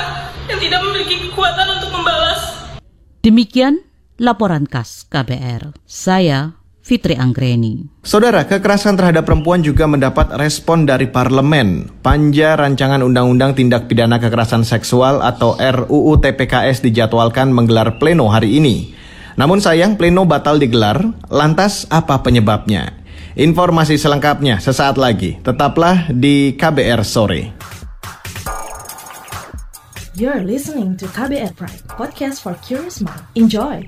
yang 0.49 0.59
tidak 0.65 0.81
memiliki 0.81 1.29
kekuatan 1.29 1.77
untuk 1.77 1.93
membalas. 1.93 2.73
Demikian 3.21 3.85
laporan 4.17 4.65
khas 4.65 5.05
KBR. 5.13 5.77
Saya 5.85 6.57
Fitri 6.81 7.13
Anggreni. 7.13 8.01
Saudara, 8.01 8.49
kekerasan 8.49 8.97
terhadap 8.97 9.29
perempuan 9.29 9.61
juga 9.61 9.85
mendapat 9.85 10.41
respon 10.41 10.89
dari 10.89 11.13
parlemen. 11.13 12.01
Panja 12.01 12.57
Rancangan 12.57 13.05
Undang-Undang 13.05 13.61
Tindak 13.61 13.93
Pidana 13.93 14.17
Kekerasan 14.17 14.65
Seksual 14.65 15.21
atau 15.21 15.53
RUU 15.61 16.17
TPKS 16.17 16.81
dijadwalkan 16.81 17.53
menggelar 17.53 18.01
pleno 18.01 18.33
hari 18.33 18.57
ini. 18.57 18.96
Namun 19.37 19.61
sayang 19.61 20.01
pleno 20.01 20.25
batal 20.25 20.57
digelar, 20.57 21.13
lantas 21.29 21.85
apa 21.93 22.25
penyebabnya? 22.25 23.05
Informasi 23.37 24.01
selengkapnya 24.01 24.65
sesaat 24.65 24.97
lagi. 24.97 25.37
Tetaplah 25.45 26.09
di 26.09 26.57
KBR 26.57 27.05
Sore. 27.05 27.53
You're 30.17 30.41
listening 30.41 30.97
to 30.97 31.05
KBR 31.13 31.53
Pride, 31.53 31.85
podcast 31.85 32.41
for 32.41 32.57
curious 32.65 33.05
mind. 33.05 33.21
Enjoy! 33.37 33.85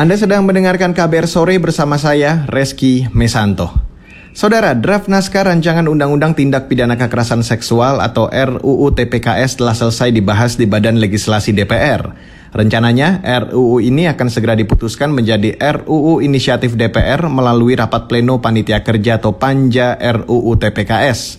Anda 0.00 0.16
sedang 0.16 0.48
mendengarkan 0.48 0.96
KBR 0.96 1.28
Sore 1.28 1.60
bersama 1.60 2.00
saya, 2.00 2.48
Reski 2.48 3.04
Mesanto. 3.12 3.93
Saudara, 4.34 4.74
draft 4.74 5.06
naskah 5.06 5.46
rancangan 5.46 5.86
Undang-Undang 5.86 6.34
Tindak 6.34 6.66
Pidana 6.66 6.98
Kekerasan 6.98 7.46
Seksual 7.46 8.02
atau 8.02 8.26
RUU 8.26 8.90
TPKS 8.90 9.62
telah 9.62 9.78
selesai 9.78 10.10
dibahas 10.10 10.58
di 10.58 10.66
Badan 10.66 10.98
Legislasi 10.98 11.54
DPR. 11.54 12.02
Rencananya, 12.50 13.22
RUU 13.22 13.78
ini 13.78 14.10
akan 14.10 14.26
segera 14.26 14.58
diputuskan 14.58 15.14
menjadi 15.14 15.54
RUU 15.54 16.18
Inisiatif 16.18 16.74
DPR 16.74 17.30
melalui 17.30 17.78
rapat 17.78 18.10
pleno 18.10 18.42
panitia 18.42 18.82
kerja 18.82 19.22
atau 19.22 19.38
panja 19.38 19.94
RUU 20.02 20.58
TPKS. 20.58 21.38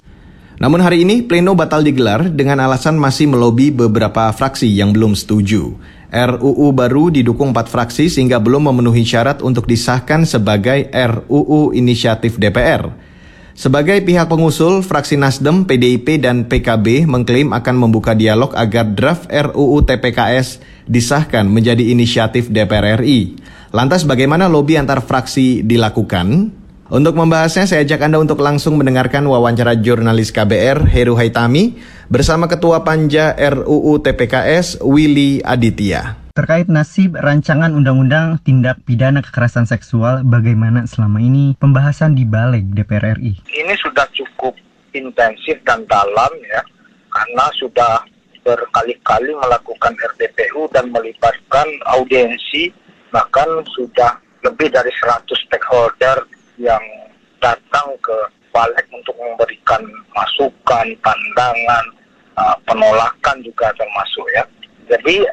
Namun 0.63 0.79
hari 0.79 1.03
ini 1.03 1.19
pleno 1.19 1.51
batal 1.51 1.83
digelar 1.83 2.31
dengan 2.31 2.63
alasan 2.63 2.95
masih 2.95 3.27
melobi 3.27 3.75
beberapa 3.75 4.31
fraksi 4.31 4.71
yang 4.71 4.95
belum 4.95 5.19
setuju. 5.19 5.75
RUU 6.15 6.72
baru 6.72 7.12
didukung 7.12 7.51
empat 7.51 7.67
fraksi 7.67 8.07
sehingga 8.07 8.39
belum 8.39 8.72
memenuhi 8.72 9.03
syarat 9.03 9.43
untuk 9.43 9.67
disahkan 9.67 10.24
sebagai 10.24 10.88
RUU 10.88 11.75
inisiatif 11.75 12.39
DPR. 12.39 12.88
Sebagai 13.55 14.03
pihak 14.03 14.27
pengusul, 14.27 14.84
fraksi 14.84 15.19
Nasdem, 15.19 15.67
PDIP, 15.67 16.24
dan 16.24 16.48
PKB 16.48 17.07
mengklaim 17.07 17.55
akan 17.55 17.75
membuka 17.75 18.12
dialog 18.12 18.51
agar 18.55 18.95
draft 18.95 19.27
RUU 19.31 19.84
TPKS 19.84 20.63
disahkan 20.88 21.48
menjadi 21.48 21.84
inisiatif 21.91 22.51
DPR 22.51 23.00
RI. 23.00 23.36
Lantas 23.75 24.07
bagaimana 24.07 24.48
lobby 24.48 24.79
antar 24.79 25.03
fraksi 25.03 25.63
dilakukan? 25.63 26.51
Untuk 26.85 27.17
membahasnya, 27.17 27.65
saya 27.65 27.81
ajak 27.81 28.05
Anda 28.05 28.21
untuk 28.21 28.37
langsung 28.45 28.77
mendengarkan 28.77 29.25
wawancara 29.25 29.73
jurnalis 29.73 30.29
KBR 30.29 30.85
Heru 30.85 31.17
Haitami 31.17 31.81
bersama 32.13 32.45
Ketua 32.45 32.85
Panja 32.85 33.33
RUU 33.33 33.97
TPKS 34.05 34.85
Willy 34.85 35.41
Aditya. 35.41 36.13
Terkait 36.37 36.69
nasib 36.69 37.17
rancangan 37.17 37.73
undang-undang 37.73 38.37
tindak 38.45 38.85
pidana 38.85 39.25
kekerasan 39.25 39.65
seksual, 39.65 40.21
bagaimana 40.29 40.85
selama 40.85 41.17
ini 41.25 41.57
pembahasan 41.57 42.13
di 42.13 42.21
balik 42.21 42.69
DPR 42.77 43.17
RI? 43.17 43.41
Ini 43.49 43.73
sudah 43.81 44.05
cukup 44.13 44.53
intensif 44.93 45.57
dan 45.65 45.89
dalam 45.89 46.29
ya, 46.45 46.61
karena 47.09 47.49
sudah 47.57 48.05
berkali-kali 48.45 49.33
melakukan 49.33 49.97
RDPU 50.13 50.69
dan 50.69 50.93
melibatkan 50.93 51.65
audiensi, 51.97 52.69
bahkan 53.09 53.49
sudah 53.73 54.21
lebih 54.45 54.69
dari 54.69 54.93
100 55.01 55.25
stakeholder 55.49 56.21
yang 56.57 56.83
datang 57.43 57.93
ke 58.01 58.17
balik 58.55 58.88
untuk 58.95 59.15
memberikan 59.19 59.83
masukan, 60.15 60.88
pandangan, 61.03 61.85
uh, 62.39 62.55
penolakan 62.63 63.43
juga 63.43 63.75
termasuk 63.75 64.25
ya. 64.31 64.43
Jadi 64.88 65.27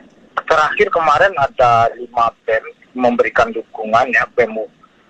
terakhir 0.48 0.88
kemarin 0.90 1.32
ada 1.38 1.86
lima 1.94 2.34
BEM 2.44 2.64
memberikan 2.98 3.54
dukungan 3.54 4.10
ya 4.10 4.26
BEMU. 4.34 4.66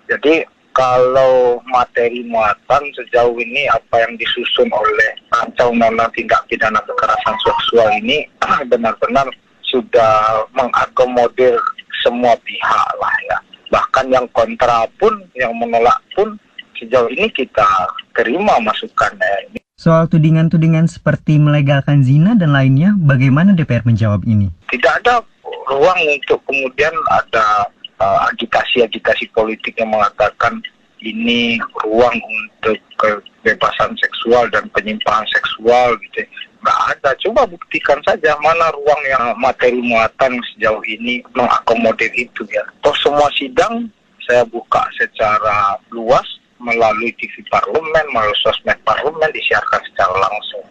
Jadi 0.07 0.45
kalau 0.73 1.61
materi 1.69 2.25
muatan 2.25 2.83
sejauh 2.97 3.37
ini 3.37 3.69
apa 3.69 4.01
yang 4.01 4.17
disusun 4.17 4.69
oleh 4.73 5.11
rancang 5.29 5.77
undang-undang 5.77 6.09
tindak 6.17 6.41
pidana 6.49 6.81
kekerasan 6.81 7.37
seksual 7.45 7.89
ini 8.01 8.25
benar-benar 8.71 9.29
sudah 9.69 10.45
mengakomodir 10.53 11.57
semua 12.01 12.33
pihak 12.41 12.89
lah 12.97 13.15
ya 13.29 13.37
bahkan 13.73 14.05
yang 14.13 14.29
kontra 14.29 14.85
pun 15.01 15.25
yang 15.33 15.49
menolak 15.57 15.97
pun 16.13 16.37
sejauh 16.77 17.09
ini 17.09 17.25
kita 17.33 17.65
terima 18.13 18.61
masukannya 18.61 19.49
ini. 19.49 19.59
Soal 19.73 20.05
tudingan-tudingan 20.05 20.85
seperti 20.85 21.41
melegalkan 21.41 22.05
zina 22.05 22.37
dan 22.37 22.53
lainnya, 22.53 22.93
bagaimana 23.01 23.57
DPR 23.57 23.81
menjawab 23.81 24.21
ini? 24.29 24.53
Tidak 24.69 24.93
ada 25.01 25.25
ruang 25.65 25.99
untuk 26.13 26.45
kemudian 26.45 26.93
ada 27.09 27.65
uh, 27.97 28.29
agitasi-agitasi 28.29 29.33
politik 29.33 29.73
yang 29.81 29.89
mengatakan 29.89 30.61
ini 31.01 31.57
ruang 31.83 32.15
untuk 32.15 32.77
kebebasan 33.01 33.97
seksual 33.99 34.47
dan 34.53 34.69
penyimpangan 34.71 35.25
seksual 35.33 35.97
gitu. 36.05 36.21
Nggak 36.63 36.79
ada. 36.97 37.11
Coba 37.19 37.43
buktikan 37.45 37.99
saja 38.07 38.33
mana 38.39 38.71
ruang 38.71 39.01
yang 39.05 39.35
materi 39.37 39.83
muatan 39.83 40.39
sejauh 40.55 40.81
ini 40.87 41.19
mengakomodir 41.35 42.09
itu 42.15 42.47
ya. 42.49 42.63
Toh 42.81 42.95
semua 43.03 43.27
sidang 43.35 43.91
saya 44.23 44.47
buka 44.47 44.79
secara 44.95 45.75
luas 45.91 46.25
melalui 46.63 47.11
TV 47.19 47.43
parlemen, 47.51 48.07
melalui 48.15 48.39
sosmed 48.39 48.79
parlemen 48.87 49.29
disiarkan 49.35 49.83
secara 49.91 50.15
langsung. 50.15 50.63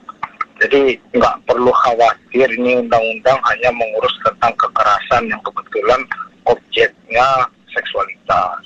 Jadi 0.64 0.96
nggak 1.12 1.36
perlu 1.44 1.68
khawatir 1.68 2.48
ini 2.48 2.80
undang-undang 2.80 3.36
hanya 3.52 3.70
mengurus 3.76 4.14
tentang 4.24 4.54
kekerasan 4.56 5.28
yang 5.28 5.42
kebetulan 5.44 6.00
objeknya 6.48 7.28
seksualitas. 7.74 8.61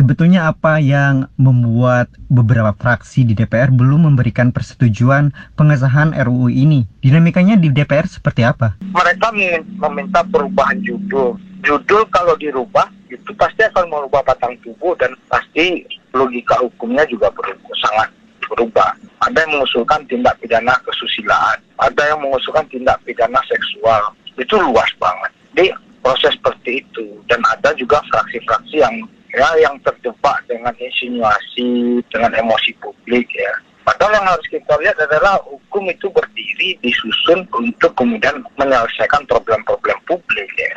Sebetulnya 0.00 0.48
apa 0.48 0.80
yang 0.80 1.28
membuat 1.36 2.08
beberapa 2.32 2.72
fraksi 2.72 3.20
di 3.20 3.36
DPR 3.36 3.68
belum 3.68 4.08
memberikan 4.08 4.48
persetujuan 4.48 5.28
pengesahan 5.60 6.16
RUU 6.16 6.48
ini? 6.48 6.88
Dinamikanya 7.04 7.60
di 7.60 7.68
DPR 7.68 8.08
seperti 8.08 8.40
apa? 8.40 8.80
Mereka 8.80 9.28
meminta 9.76 10.24
perubahan 10.24 10.80
judul. 10.80 11.36
Judul 11.60 12.08
kalau 12.08 12.32
dirubah 12.40 12.88
itu 13.12 13.28
pasti 13.36 13.60
akan 13.60 13.92
merubah 13.92 14.24
batang 14.24 14.56
tubuh 14.64 14.96
dan 14.96 15.12
pasti 15.28 15.84
logika 16.16 16.56
hukumnya 16.64 17.04
juga 17.04 17.28
berubah, 17.36 17.76
sangat 17.84 18.08
berubah. 18.48 18.96
Ada 19.20 19.44
yang 19.44 19.60
mengusulkan 19.60 20.00
tindak 20.08 20.40
pidana 20.40 20.80
kesusilaan, 20.80 21.60
ada 21.76 22.02
yang 22.08 22.24
mengusulkan 22.24 22.64
tindak 22.72 22.96
pidana 23.04 23.44
seksual. 23.44 24.16
Itu 24.40 24.56
luas 24.64 24.88
banget. 24.96 25.28
Jadi 25.52 25.76
proses 26.00 26.32
seperti 26.40 26.88
itu 26.88 27.20
dan 27.28 27.44
ada 27.52 27.76
juga 27.76 28.00
fraksi-fraksi 28.08 28.80
yang 28.80 28.96
ya 29.34 29.48
yang 29.62 29.76
terjebak 29.82 30.38
dengan 30.50 30.74
insinuasi, 30.78 32.02
dengan 32.10 32.32
emosi 32.34 32.74
publik 32.82 33.26
ya. 33.34 33.52
Padahal 33.86 34.22
yang 34.22 34.28
harus 34.28 34.46
kita 34.52 34.74
lihat 34.78 34.96
adalah 35.00 35.40
hukum 35.48 35.88
itu 35.88 36.06
berdiri 36.12 36.76
disusun 36.84 37.48
untuk 37.56 37.90
kemudian 37.96 38.44
menyelesaikan 38.60 39.24
problem-problem 39.26 39.98
publik 40.06 40.50
ya. 40.54 40.74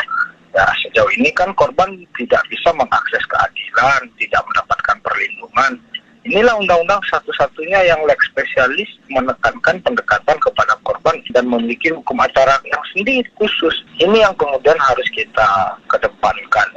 Ya 0.53 0.65
sejauh 0.85 1.09
ini 1.17 1.33
kan 1.33 1.49
korban 1.57 2.05
tidak 2.17 2.41
bisa 2.49 2.69
mengakses 2.77 3.25
keadilan, 3.25 4.05
tidak 4.21 4.41
mendapatkan 4.49 4.97
perlindungan. 5.01 5.81
Inilah 6.23 6.55
undang-undang 6.55 7.03
satu-satunya 7.11 7.83
yang 7.83 7.99
leg 8.07 8.15
spesialis 8.23 8.87
menekankan 9.11 9.83
pendekatan 9.83 10.39
kepada 10.39 10.79
korban 10.87 11.19
dan 11.35 11.51
memiliki 11.51 11.91
hukum 11.91 12.15
acara 12.23 12.55
yang 12.63 12.79
sendiri 12.95 13.27
khusus. 13.35 13.75
Ini 13.99 14.23
yang 14.23 14.33
kemudian 14.39 14.79
harus 14.79 15.03
kita 15.11 15.75
kedepankan. 15.91 16.67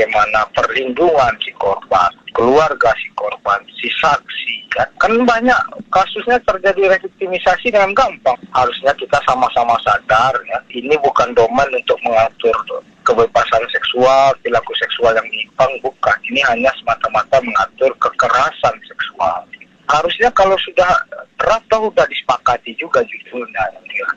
Bagaimana 0.00 0.48
perlindungan 0.56 1.36
si 1.44 1.52
korban, 1.60 2.08
keluarga 2.32 2.88
si 2.96 3.12
korban, 3.12 3.60
si 3.76 3.84
saksi. 4.00 4.72
Kan, 4.72 4.88
kan 4.96 5.12
banyak 5.28 5.60
kasusnya 5.92 6.40
terjadi 6.48 6.96
reviktimisasi 6.96 7.68
dengan 7.68 7.92
gampang. 7.92 8.40
Harusnya 8.56 8.96
kita 8.96 9.20
sama-sama 9.28 9.76
sadar 9.84 10.32
ya. 10.48 10.56
Ini 10.72 10.96
bukan 11.04 11.36
domain 11.36 11.68
untuk 11.76 12.00
mengatur 12.00 12.56
kebebasan 13.04 13.60
seksual, 13.68 14.32
perilaku 14.40 14.72
seksual 14.80 15.12
yang 15.12 15.28
menyimpang, 15.28 15.68
bukan. 15.84 16.16
Ini 16.32 16.48
hanya 16.48 16.72
semata-mata 16.80 17.36
mengatur 17.44 17.92
kekerasan 18.00 18.80
seksual. 18.88 19.44
Harusnya 19.84 20.32
kalau 20.32 20.56
sudah 20.64 20.96
rata 21.44 21.76
sudah 21.76 22.08
disepakati 22.08 22.72
juga 22.80 23.04
judulnya. 23.04 23.68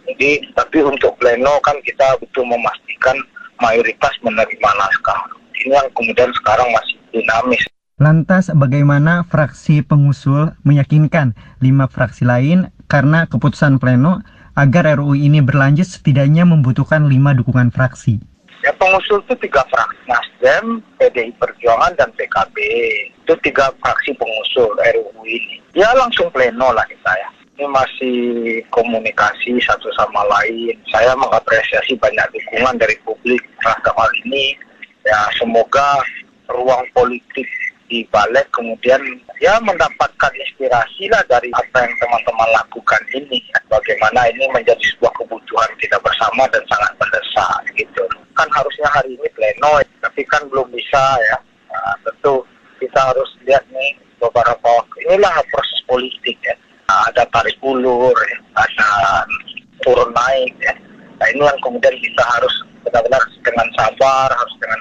Jadi, 0.07 0.47
tapi 0.55 0.79
untuk 0.79 1.11
pleno 1.19 1.59
kan 1.59 1.75
kita 1.83 2.15
butuh 2.23 2.47
memastikan 2.47 3.19
mayoritas 3.59 4.15
menerima 4.23 4.71
naskah. 4.79 5.42
Ini 5.63 5.79
yang 5.79 5.89
kemudian 5.95 6.31
sekarang 6.35 6.67
masih 6.75 6.95
dinamis. 7.15 7.63
Lantas 8.01 8.51
bagaimana 8.51 9.23
fraksi 9.23 9.79
pengusul 9.79 10.51
meyakinkan 10.67 11.37
lima 11.63 11.87
fraksi 11.87 12.27
lain 12.27 12.67
karena 12.91 13.23
keputusan 13.31 13.79
pleno 13.79 14.19
agar 14.59 14.99
RUU 14.99 15.15
ini 15.15 15.39
berlanjut 15.39 15.87
setidaknya 15.87 16.43
membutuhkan 16.43 17.07
lima 17.07 17.31
dukungan 17.31 17.71
fraksi? 17.71 18.19
Ya 18.63 18.71
pengusul 18.75 19.19
itu 19.27 19.35
tiga 19.43 19.63
fraksi, 19.67 20.03
Nasdem, 20.07 20.79
PDI 20.99 21.35
Perjuangan, 21.35 21.95
dan 21.99 22.11
PKB. 22.15 22.55
Itu 23.23 23.35
tiga 23.43 23.71
fraksi 23.79 24.11
pengusul 24.19 24.71
RUU 24.75 25.23
ini. 25.23 25.63
Ya 25.71 25.91
langsung 25.95 26.27
pleno 26.31 26.75
lah 26.75 26.83
kita 26.87 27.11
ya. 27.15 27.29
Ini 27.53 27.69
masih 27.69 28.19
komunikasi 28.73 29.61
satu 29.61 29.87
sama 29.93 30.25
lain. 30.25 30.73
Saya 30.89 31.13
mengapresiasi 31.13 31.93
banyak 32.01 32.25
dukungan 32.33 32.81
dari 32.81 32.97
publik 33.05 33.41
terhadap 33.61 33.93
hal 33.93 34.11
ini. 34.25 34.57
Ya 35.03 35.19
semoga 35.35 35.99
ruang 36.47 36.83
politik 36.95 37.47
di 37.91 38.07
balik 38.09 38.47
kemudian 38.55 38.99
ya 39.43 39.59
mendapatkan 39.61 40.33
inspirasi 40.33 41.11
lah 41.11 41.21
dari 41.27 41.51
apa 41.53 41.83
yang 41.83 41.93
teman-teman 41.99 42.49
lakukan 42.55 43.03
ini. 43.13 43.43
Bagaimana 43.67 44.31
ini 44.31 44.47
menjadi 44.49 44.81
sebuah 44.95 45.13
kebutuhan 45.19 45.71
kita 45.77 45.99
bersama 45.99 46.47
dan 46.49 46.63
sangat 46.71 46.93
mendesak 46.97 47.61
gitu. 47.75 48.03
Kan 48.33 48.47
harusnya 48.49 48.87
hari 48.89 49.19
ini 49.19 49.27
pleno 49.35 49.83
tapi 50.01 50.23
kan 50.25 50.41
belum 50.49 50.71
bisa 50.71 51.03
ya. 51.29 51.37
Nah, 51.69 51.95
tentu 52.07 52.47
kita 52.79 52.99
harus 52.99 53.29
lihat 53.43 53.63
nih 53.69 53.99
beberapa 54.17 54.71
inilah 55.03 55.43
proses 55.51 55.79
politik 55.85 56.39
ya. 56.41 56.55
Nah, 56.87 57.11
ada 57.11 57.23
tarik 57.31 57.59
ulur 57.59 58.15
ya. 58.15 58.37
ada 58.57 58.89
turun 59.83 60.09
naik 60.15 60.55
ya. 60.63 60.73
Nah 61.19 61.27
ini 61.31 61.43
yang 61.43 61.59
kemudian 61.63 61.95
kita 61.99 62.23
harus 62.35 62.55
benar-benar 62.83 63.23
dengan 63.43 63.67
sabar 63.79 64.27
harus 64.31 64.55
dengan 64.59 64.79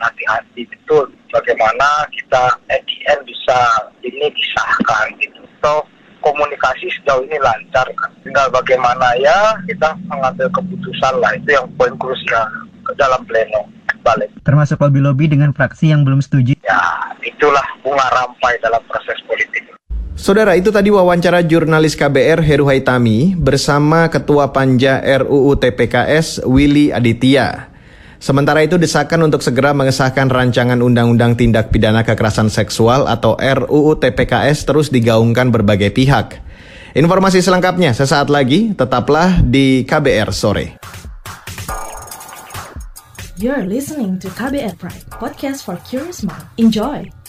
bagaimana 1.43 2.07
kita 2.15 2.55
ADN 2.71 3.19
bisa 3.27 3.59
ini 4.07 4.31
disahkan 4.31 5.11
gitu. 5.19 5.43
So 5.59 5.83
komunikasi 6.23 6.87
sejauh 7.03 7.27
ini 7.27 7.35
lancar 7.43 7.91
kan. 7.99 8.15
Tinggal 8.23 8.47
bagaimana 8.55 9.19
ya 9.19 9.59
kita 9.67 9.99
mengambil 10.07 10.47
keputusan 10.55 11.19
lah 11.19 11.35
itu 11.35 11.59
yang 11.59 11.67
poin 11.75 11.99
krusial 11.99 12.47
ke 12.87 12.95
dalam 12.95 13.27
pleno 13.27 13.67
balik. 14.07 14.31
Termasuk 14.47 14.79
lobby-lobby 14.79 15.27
dengan 15.27 15.51
fraksi 15.51 15.91
yang 15.91 16.07
belum 16.07 16.23
setuju. 16.23 16.55
Ya, 16.63 16.83
itulah 17.27 17.63
bunga 17.83 18.07
rampai 18.15 18.59
dalam 18.63 18.83
proses 18.87 19.19
politik. 19.27 19.67
Saudara, 20.15 20.55
itu 20.55 20.71
tadi 20.71 20.87
wawancara 20.87 21.43
jurnalis 21.43 21.99
KBR 21.99 22.47
Heru 22.47 22.71
Haitami 22.71 23.35
bersama 23.35 24.07
Ketua 24.07 24.55
Panja 24.55 25.03
RUU 25.03 25.59
TPKS 25.59 26.47
Willy 26.47 26.95
Aditya. 26.95 27.72
Sementara 28.23 28.63
itu 28.63 28.79
desakan 28.79 29.27
untuk 29.27 29.43
segera 29.43 29.75
mengesahkan 29.75 30.31
rancangan 30.31 30.79
Undang-Undang 30.79 31.35
Tindak 31.35 31.75
Pidana 31.75 32.07
Kekerasan 32.07 32.55
Seksual 32.55 33.11
atau 33.11 33.35
RUU 33.35 33.99
TPKS 33.99 34.63
terus 34.63 34.95
digaungkan 34.95 35.51
berbagai 35.51 35.91
pihak. 35.91 36.39
Informasi 36.95 37.43
selengkapnya 37.43 37.91
sesaat 37.91 38.31
lagi, 38.31 38.79
tetaplah 38.79 39.43
di 39.43 39.83
KBR 39.83 40.31
sore. 40.31 40.79
You're 43.43 43.67
listening 43.67 44.23
to 44.23 44.31
KBR 44.31 44.79
Pride, 44.79 45.03
podcast 45.19 45.67
for 45.67 45.75
curious 45.83 46.23
mind. 46.23 46.47
Enjoy. 46.63 47.22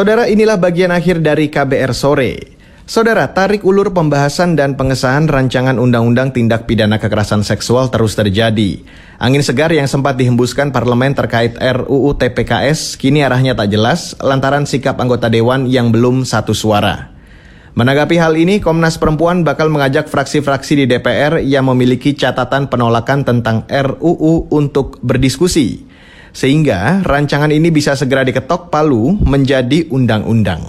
Saudara, 0.00 0.32
inilah 0.32 0.56
bagian 0.56 0.96
akhir 0.96 1.20
dari 1.20 1.52
KBR 1.52 1.92
sore. 1.92 2.56
Saudara, 2.88 3.36
tarik 3.36 3.68
ulur 3.68 3.92
pembahasan 3.92 4.56
dan 4.56 4.72
pengesahan 4.72 5.28
rancangan 5.28 5.76
Undang-Undang 5.76 6.32
Tindak 6.32 6.64
Pidana 6.64 6.96
Kekerasan 6.96 7.44
Seksual 7.44 7.92
terus 7.92 8.16
terjadi. 8.16 8.80
Angin 9.20 9.44
segar 9.44 9.68
yang 9.68 9.84
sempat 9.84 10.16
dihembuskan 10.16 10.72
parlemen 10.72 11.12
terkait 11.12 11.52
RUU 11.60 12.16
TPKS 12.16 12.96
kini 12.96 13.20
arahnya 13.20 13.52
tak 13.52 13.76
jelas 13.76 14.16
lantaran 14.24 14.64
sikap 14.64 14.96
anggota 14.96 15.28
dewan 15.28 15.68
yang 15.68 15.92
belum 15.92 16.24
satu 16.24 16.56
suara. 16.56 17.12
Menanggapi 17.76 18.16
hal 18.16 18.40
ini, 18.40 18.56
Komnas 18.56 18.96
Perempuan 18.96 19.44
bakal 19.44 19.68
mengajak 19.68 20.08
fraksi-fraksi 20.08 20.80
di 20.80 20.84
DPR 20.88 21.44
yang 21.44 21.68
memiliki 21.68 22.16
catatan 22.16 22.72
penolakan 22.72 23.28
tentang 23.28 23.68
RUU 23.68 24.48
untuk 24.48 24.96
berdiskusi 25.04 25.89
sehingga 26.34 27.04
rancangan 27.06 27.54
ini 27.54 27.70
bisa 27.70 27.94
segera 27.94 28.26
diketok 28.26 28.68
palu 28.68 29.14
menjadi 29.22 29.86
undang-undang. 29.88 30.68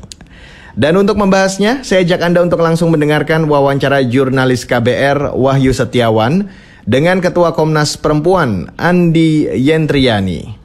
Dan 0.71 0.95
untuk 0.95 1.19
membahasnya, 1.19 1.83
saya 1.83 2.05
ajak 2.07 2.23
Anda 2.23 2.39
untuk 2.47 2.63
langsung 2.63 2.95
mendengarkan 2.95 3.43
wawancara 3.49 4.07
jurnalis 4.07 4.63
KBR 4.63 5.35
Wahyu 5.35 5.75
Setiawan 5.75 6.47
dengan 6.87 7.19
Ketua 7.19 7.51
Komnas 7.51 7.99
Perempuan 7.99 8.71
Andi 8.79 9.51
Yentriani. 9.51 10.60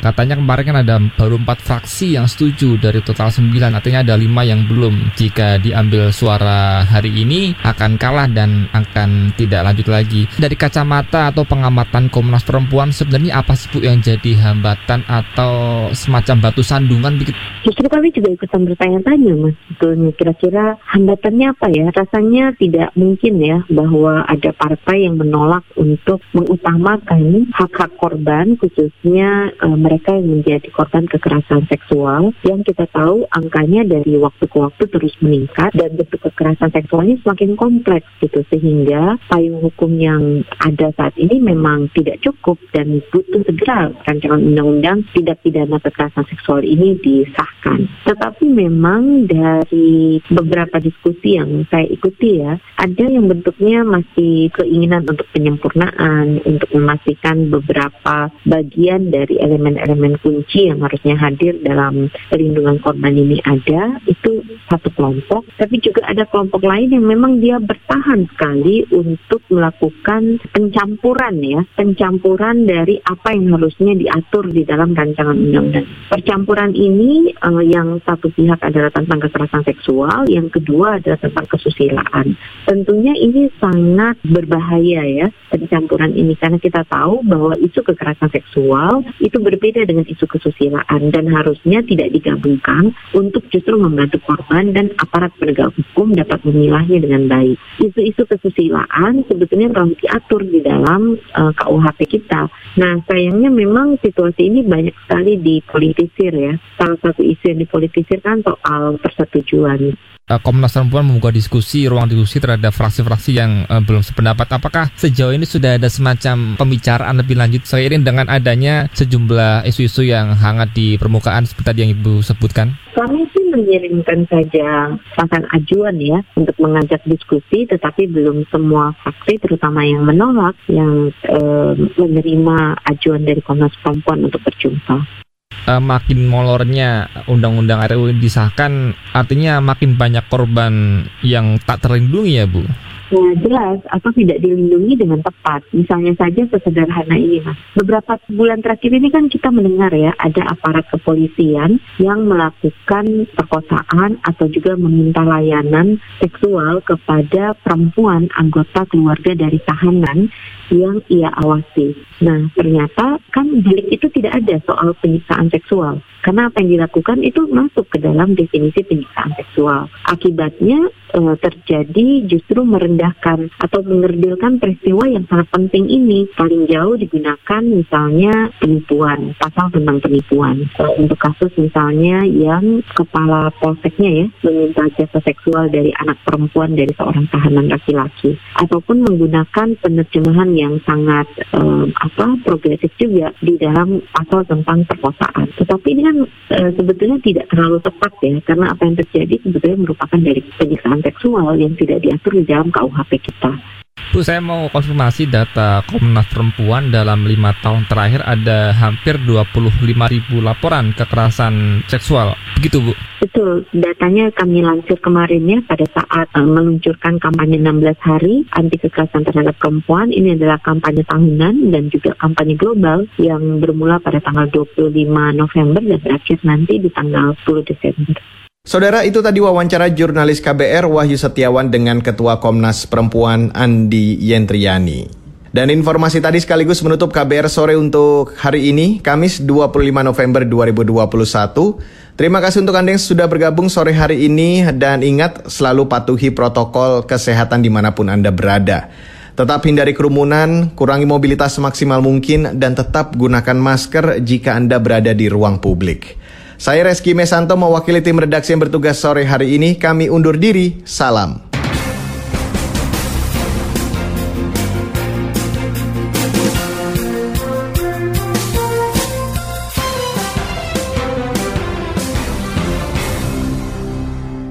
Katanya 0.00 0.40
kemarin 0.40 0.64
kan 0.64 0.78
ada 0.80 0.96
baru 1.14 1.36
empat 1.36 1.60
fraksi 1.60 2.16
yang 2.16 2.24
setuju 2.24 2.80
dari 2.80 3.04
total 3.04 3.28
sembilan, 3.28 3.76
artinya 3.76 4.00
ada 4.00 4.16
lima 4.16 4.42
yang 4.42 4.64
belum. 4.64 5.12
Jika 5.14 5.60
diambil 5.60 6.08
suara 6.10 6.82
hari 6.88 7.12
ini 7.12 7.52
akan 7.60 8.00
kalah 8.00 8.26
dan 8.32 8.66
akan 8.72 9.36
tidak 9.36 9.60
lanjut 9.62 9.88
lagi. 9.92 10.24
Dari 10.40 10.56
kacamata 10.56 11.28
atau 11.30 11.44
pengamatan 11.44 12.08
Komnas 12.08 12.42
Perempuan 12.42 12.90
sebenarnya 12.90 13.44
apa 13.44 13.52
sih 13.54 13.68
Bu 13.70 13.84
yang 13.84 14.00
jadi 14.00 14.34
hambatan 14.40 15.04
atau 15.06 15.86
semacam 15.92 16.50
batu 16.50 16.64
sandungan 16.64 17.20
begitu? 17.20 17.36
Justru 17.62 17.86
kami 17.86 18.08
juga 18.10 18.32
ikutan 18.32 18.64
bertanya-tanya 18.64 19.32
mas, 19.36 19.54
sebetulnya 19.68 20.10
kira-kira 20.16 20.64
hambatannya 20.88 21.46
apa 21.52 21.66
ya? 21.68 21.86
Rasanya 21.92 22.44
tidak 22.56 22.88
mungkin 22.96 23.34
ya 23.40 23.62
bahwa 23.68 24.24
ada 24.24 24.50
partai 24.56 25.04
yang 25.04 25.20
menolak 25.20 25.64
untuk 25.76 26.24
mengutamakan 26.32 27.52
hak-hak 27.52 27.92
korban 28.00 28.56
khususnya 28.56 29.52
e, 29.60 29.66
mereka 29.90 30.14
yang 30.14 30.38
menjadi 30.38 30.70
korban 30.70 31.10
kekerasan 31.10 31.66
seksual 31.66 32.30
yang 32.46 32.62
kita 32.62 32.86
tahu 32.94 33.26
angkanya 33.34 33.82
dari 33.82 34.14
waktu 34.22 34.46
ke 34.46 34.54
waktu 34.54 34.86
terus 34.86 35.18
meningkat 35.18 35.74
dan 35.74 35.98
bentuk 35.98 36.22
kekerasan 36.30 36.70
seksualnya 36.70 37.18
semakin 37.26 37.58
kompleks 37.58 38.06
gitu 38.22 38.46
sehingga 38.54 39.18
payung 39.26 39.58
hukum 39.58 39.98
yang 39.98 40.46
ada 40.62 40.94
saat 40.94 41.18
ini 41.18 41.42
memang 41.42 41.90
tidak 41.90 42.22
cukup 42.22 42.54
dan 42.70 43.02
butuh 43.10 43.42
segera 43.42 43.90
rancangan 44.06 44.38
undang-undang 44.38 45.02
tidak 45.10 45.42
pidana 45.42 45.82
kekerasan 45.82 46.22
seksual 46.30 46.62
ini 46.62 46.94
disahkan. 47.02 47.90
Tetapi 48.06 48.46
memang 48.46 49.26
dari 49.26 50.22
beberapa 50.30 50.78
diskusi 50.78 51.34
yang 51.34 51.66
saya 51.66 51.90
ikuti 51.90 52.46
ya, 52.46 52.54
ada 52.78 53.04
yang 53.10 53.26
bentuknya 53.26 53.82
masih 53.82 54.54
keinginan 54.54 55.02
untuk 55.10 55.26
penyempurnaan, 55.34 56.46
untuk 56.46 56.70
memastikan 56.78 57.50
beberapa 57.50 58.30
bagian 58.46 59.10
dari 59.10 59.40
elemen-elemen 59.80 60.16
kunci 60.24 60.72
yang 60.72 60.80
harusnya 60.80 61.14
hadir 61.20 61.60
dalam 61.60 62.08
perlindungan 62.32 62.80
korban 62.80 63.14
ini 63.14 63.38
ada, 63.44 64.00
itu 64.08 64.42
satu 64.66 64.88
kelompok. 64.96 65.46
Tapi 65.60 65.76
juga 65.78 66.08
ada 66.08 66.24
kelompok 66.26 66.64
lain 66.64 66.96
yang 66.96 67.06
memang 67.06 67.38
dia 67.38 67.60
bertahan 67.62 68.26
sekali 68.34 68.82
untuk 68.90 69.44
melakukan 69.52 70.40
pencampuran 70.50 71.36
ya, 71.44 71.60
pencampuran 71.76 72.66
dari 72.66 72.98
apa 73.06 73.36
yang 73.36 73.54
harusnya 73.54 73.92
diatur 73.94 74.50
di 74.50 74.66
dalam 74.66 74.96
rancangan 74.96 75.36
undang-undang. 75.36 75.86
Percampuran 76.10 76.72
ini 76.74 77.30
uh, 77.44 77.62
yang 77.62 78.02
satu 78.02 78.32
pihak 78.34 78.58
adalah 78.66 78.90
tentang 78.90 79.22
kekerasan 79.22 79.62
seksual, 79.62 80.26
yang 80.26 80.50
kedua 80.50 80.98
adalah 80.98 81.20
tentang 81.20 81.46
kesusilaan. 81.46 82.34
Tentunya 82.66 83.14
ini 83.14 83.46
sangat 83.60 84.18
berbahaya 84.26 85.02
ya 85.06 85.26
pencampuran 85.50 86.14
ini 86.14 86.34
karena 86.34 86.58
kita 86.58 86.82
tahu 86.90 87.22
bahwa 87.22 87.54
isu 87.62 87.82
kekerasan 87.86 88.30
seksual 88.34 89.06
itu 89.22 89.38
berbeda 89.38 89.69
dengan 89.74 90.06
isu 90.06 90.26
kesusilaan 90.26 91.14
dan 91.14 91.24
harusnya 91.30 91.80
tidak 91.86 92.10
digabungkan 92.10 92.90
untuk 93.14 93.46
justru 93.54 93.78
membantu 93.78 94.18
korban 94.26 94.74
dan 94.74 94.90
aparat 94.98 95.30
penegak 95.38 95.70
hukum 95.78 96.12
dapat 96.14 96.42
memilahnya 96.42 96.98
dengan 96.98 97.30
baik. 97.30 97.56
Isu-isu 97.78 98.26
kesusilaan 98.26 99.22
sebetulnya 99.30 99.70
telah 99.70 99.90
diatur 99.94 100.42
di 100.42 100.60
dalam 100.64 101.14
uh, 101.38 101.52
KUHP 101.54 102.18
kita. 102.18 102.50
Nah, 102.80 103.02
sayangnya 103.06 103.50
memang 103.52 103.98
situasi 104.02 104.50
ini 104.50 104.66
banyak 104.66 104.94
sekali 105.06 105.38
dipolitisir 105.38 106.32
ya. 106.34 106.54
Salah 106.74 106.98
satu 106.98 107.22
isu 107.22 107.54
yang 107.54 107.60
dipolitisir 107.62 108.18
kan 108.24 108.42
soal 108.42 108.98
persetujuan. 108.98 109.94
Eh, 110.30 110.38
Komnas 110.46 110.78
Perempuan 110.78 111.10
membuka 111.10 111.34
diskusi, 111.34 111.90
ruang 111.90 112.06
diskusi 112.06 112.38
terhadap 112.38 112.70
fraksi-fraksi 112.70 113.34
yang 113.34 113.66
uh, 113.66 113.82
belum 113.82 113.98
sependapat. 113.98 114.46
Apakah 114.46 114.86
sejauh 114.94 115.34
ini 115.34 115.42
sudah 115.42 115.74
ada 115.74 115.90
semacam 115.90 116.54
pembicaraan 116.54 117.18
lebih 117.18 117.34
lanjut 117.34 117.66
seiring 117.66 118.06
dengan 118.06 118.30
adanya 118.30 118.86
sejumlah 118.94 119.66
isu-isu 119.66 120.06
yang 120.06 120.30
hangat 120.38 120.70
di 120.70 120.94
permukaan 121.02 121.50
seperti 121.50 121.66
tadi 121.66 121.78
yang 121.82 121.92
Ibu 121.98 122.22
sebutkan? 122.22 122.78
Kami 122.94 123.26
sih 123.34 123.44
mengirimkan 123.50 124.30
saja 124.30 124.94
pasang 125.18 125.50
ajuan 125.50 125.98
ya 125.98 126.22
untuk 126.38 126.54
mengajak 126.62 127.02
diskusi, 127.10 127.66
tetapi 127.66 128.06
belum 128.06 128.46
semua 128.54 128.94
fraksi, 129.02 129.34
terutama 129.42 129.82
yang 129.82 130.06
menolak, 130.06 130.54
yang 130.70 131.10
uh, 131.26 131.74
menerima 131.98 132.78
ajuan 132.86 133.26
dari 133.26 133.42
Komnas 133.42 133.74
Perempuan 133.82 134.30
untuk 134.30 134.46
berjumpa 134.46 135.26
uh, 135.70 135.78
makin 135.78 136.26
molornya 136.26 137.06
undang-undang 137.30 137.78
RUU 137.86 138.18
disahkan 138.18 138.90
artinya 139.14 139.62
makin 139.62 139.94
banyak 139.94 140.26
korban 140.26 141.06
yang 141.22 141.62
tak 141.62 141.86
terlindungi 141.86 142.42
ya 142.42 142.46
Bu? 142.50 142.66
Ya 143.10 143.34
jelas 143.42 143.82
atau 143.90 144.10
tidak 144.14 144.38
dilindungi 144.38 144.94
dengan 144.94 145.18
tepat. 145.18 145.66
Misalnya 145.74 146.14
saja 146.14 146.46
sesederhana 146.46 147.18
ini 147.18 147.42
mas. 147.42 147.58
Beberapa 147.74 148.22
bulan 148.30 148.62
terakhir 148.62 148.94
ini 148.94 149.10
kan 149.10 149.26
kita 149.26 149.50
mendengar 149.50 149.90
ya 149.90 150.14
ada 150.14 150.46
aparat 150.46 150.86
kepolisian 150.94 151.82
yang 151.98 152.30
melakukan 152.30 153.26
perkosaan 153.34 154.22
atau 154.22 154.46
juga 154.46 154.78
meminta 154.78 155.26
layanan 155.26 155.98
seksual 156.22 156.86
kepada 156.86 157.58
perempuan 157.58 158.30
anggota 158.38 158.86
keluarga 158.86 159.34
dari 159.34 159.58
tahanan 159.66 160.30
yang 160.70 161.02
ia 161.10 161.34
awasi. 161.42 161.98
Nah, 162.22 162.46
ternyata 162.54 163.18
kan 163.34 163.46
delik 163.58 163.90
itu 163.90 164.06
tidak 164.14 164.38
ada 164.38 164.62
soal 164.62 164.94
penyiksaan 165.02 165.50
seksual. 165.50 165.98
Karena 166.20 166.52
apa 166.52 166.60
yang 166.62 166.78
dilakukan 166.78 167.24
itu 167.24 167.48
masuk 167.48 167.88
ke 167.90 167.98
dalam 167.98 168.36
definisi 168.36 168.84
penyiksaan 168.84 169.34
seksual. 169.40 169.88
Akibatnya 170.06 170.92
e, 171.10 171.20
terjadi 171.38 172.08
justru 172.26 172.62
merendahkan 172.62 173.50
atau 173.60 173.80
mengerdilkan 173.82 174.62
peristiwa 174.62 175.04
yang 175.06 175.24
sangat 175.26 175.48
penting 175.50 175.86
ini. 175.90 176.30
Paling 176.34 176.70
jauh 176.70 176.96
digunakan 176.96 177.62
misalnya 177.62 178.54
penipuan, 178.58 179.34
pasal 179.36 179.70
tentang 179.74 179.98
penipuan. 180.00 180.66
E, 180.78 180.82
untuk 180.98 181.18
kasus 181.18 181.52
misalnya 181.58 182.22
yang 182.26 182.82
kepala 182.94 183.50
polseknya 183.58 184.24
ya 184.24 184.26
meminta 184.46 184.86
jasa 184.96 185.18
seksual 185.22 185.68
dari 185.68 185.90
anak 185.98 186.18
perempuan 186.22 186.74
dari 186.74 186.90
seorang 186.94 187.26
tahanan 187.28 187.68
laki-laki. 187.68 188.38
Ataupun 188.58 189.04
menggunakan 189.04 189.76
penerjemahan 189.82 190.50
yang 190.54 190.78
sangat 190.86 191.26
e, 191.50 191.60
apa 191.90 192.38
progresif 192.46 192.92
juga 192.96 193.34
di 193.42 193.58
dalam 193.58 194.00
pasal 194.14 194.46
tentang 194.46 194.86
perkosaan. 194.86 195.50
Tetapi 195.58 195.86
ini 195.90 196.02
kan 196.06 196.16
e, 196.54 196.58
sebetulnya 196.74 197.18
tidak 197.22 197.46
terlalu 197.50 197.78
tepat 197.82 198.12
ya 198.22 198.36
karena 198.44 198.66
apa 198.72 198.82
yang 198.86 198.96
terjadi 199.00 199.34
sebetulnya 199.42 199.78
merupakan 199.82 200.20
dari 200.20 200.40
penyiksaan 200.56 200.99
seksual 201.02 201.56
yang 201.56 201.74
tidak 201.76 202.04
diatur 202.04 202.32
di 202.38 202.44
dalam 202.44 202.68
KUHP 202.70 203.20
kita. 203.20 203.80
Bu, 204.10 204.26
saya 204.26 204.42
mau 204.42 204.66
konfirmasi 204.72 205.30
data 205.30 205.86
Komnas 205.86 206.26
Perempuan 206.26 206.90
dalam 206.90 207.22
lima 207.28 207.54
tahun 207.62 207.86
terakhir 207.86 208.26
ada 208.26 208.74
hampir 208.74 209.20
25 209.22 209.70
ribu 209.86 210.42
laporan 210.42 210.90
kekerasan 210.96 211.86
seksual. 211.86 212.34
Begitu, 212.58 212.90
Bu? 212.90 212.92
Betul, 213.22 213.68
datanya 213.70 214.34
kami 214.34 214.66
lansir 214.66 214.98
kemarin 214.98 215.46
ya 215.46 215.62
pada 215.62 215.86
saat 215.94 216.26
uh, 216.34 216.42
meluncurkan 216.42 217.22
kampanye 217.22 217.62
16 217.62 218.02
hari 218.02 218.34
anti 218.50 218.82
kekerasan 218.82 219.22
terhadap 219.22 219.54
perempuan. 219.62 220.10
Ini 220.10 220.34
adalah 220.34 220.58
kampanye 220.58 221.06
tahunan 221.06 221.70
dan 221.70 221.86
juga 221.92 222.10
kampanye 222.18 222.58
global 222.58 223.06
yang 223.20 223.62
bermula 223.62 224.02
pada 224.02 224.18
tanggal 224.18 224.50
25 224.50 224.90
November 225.38 225.82
dan 225.86 226.00
berakhir 226.02 226.42
nanti 226.42 226.82
di 226.82 226.90
tanggal 226.90 227.38
10 227.46 227.62
Desember. 227.62 228.39
Saudara, 228.70 229.08
itu 229.08 229.24
tadi 229.24 229.40
wawancara 229.40 229.88
jurnalis 229.88 230.38
KBR 230.38 230.84
Wahyu 230.84 231.16
Setiawan 231.16 231.72
dengan 231.72 231.98
Ketua 232.04 232.44
Komnas 232.44 232.84
Perempuan 232.84 233.48
Andi 233.50 234.20
Yentriani. 234.20 235.08
Dan 235.48 235.72
informasi 235.72 236.20
tadi 236.20 236.38
sekaligus 236.44 236.84
menutup 236.84 237.08
KBR 237.08 237.48
sore 237.48 237.74
untuk 237.74 238.36
hari 238.36 238.68
ini, 238.68 239.00
Kamis 239.00 239.42
25 239.42 240.04
November 240.04 240.44
2021. 240.44 242.14
Terima 242.20 242.44
kasih 242.44 242.60
untuk 242.62 242.76
Anda 242.76 242.94
yang 242.94 243.00
sudah 243.00 243.26
bergabung 243.32 243.72
sore 243.72 243.90
hari 243.90 244.28
ini 244.28 244.62
dan 244.76 245.00
ingat 245.00 245.48
selalu 245.48 245.88
patuhi 245.88 246.28
protokol 246.28 247.08
kesehatan 247.08 247.64
di 247.64 247.72
mana 247.72 247.96
pun 247.96 248.12
Anda 248.12 248.28
berada. 248.28 248.92
Tetap 249.40 249.64
hindari 249.64 249.96
kerumunan, 249.96 250.76
kurangi 250.76 251.08
mobilitas 251.08 251.56
semaksimal 251.56 252.04
mungkin, 252.04 252.60
dan 252.60 252.76
tetap 252.76 253.16
gunakan 253.16 253.56
masker 253.56 254.20
jika 254.20 254.52
Anda 254.52 254.76
berada 254.76 255.16
di 255.16 255.32
ruang 255.32 255.64
publik. 255.64 256.20
Saya 256.60 256.84
Reski 256.84 257.16
Mesanto 257.16 257.56
mewakili 257.56 258.04
tim 258.04 258.20
redaksi 258.20 258.52
yang 258.52 258.60
bertugas 258.60 259.00
sore 259.00 259.24
hari 259.24 259.56
ini. 259.56 259.80
Kami 259.80 260.12
undur 260.12 260.36
diri. 260.36 260.84
Salam. 260.84 261.40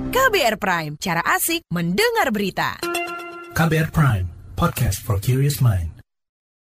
KBR 0.09 0.57
Prime, 0.57 0.97
cara 0.97 1.21
asik 1.29 1.61
mendengar 1.69 2.33
berita. 2.33 2.81
KBR 3.53 3.93
Prime, 3.93 4.25
podcast 4.57 4.97
for 4.97 5.21
curious 5.21 5.61
mind. 5.61 5.98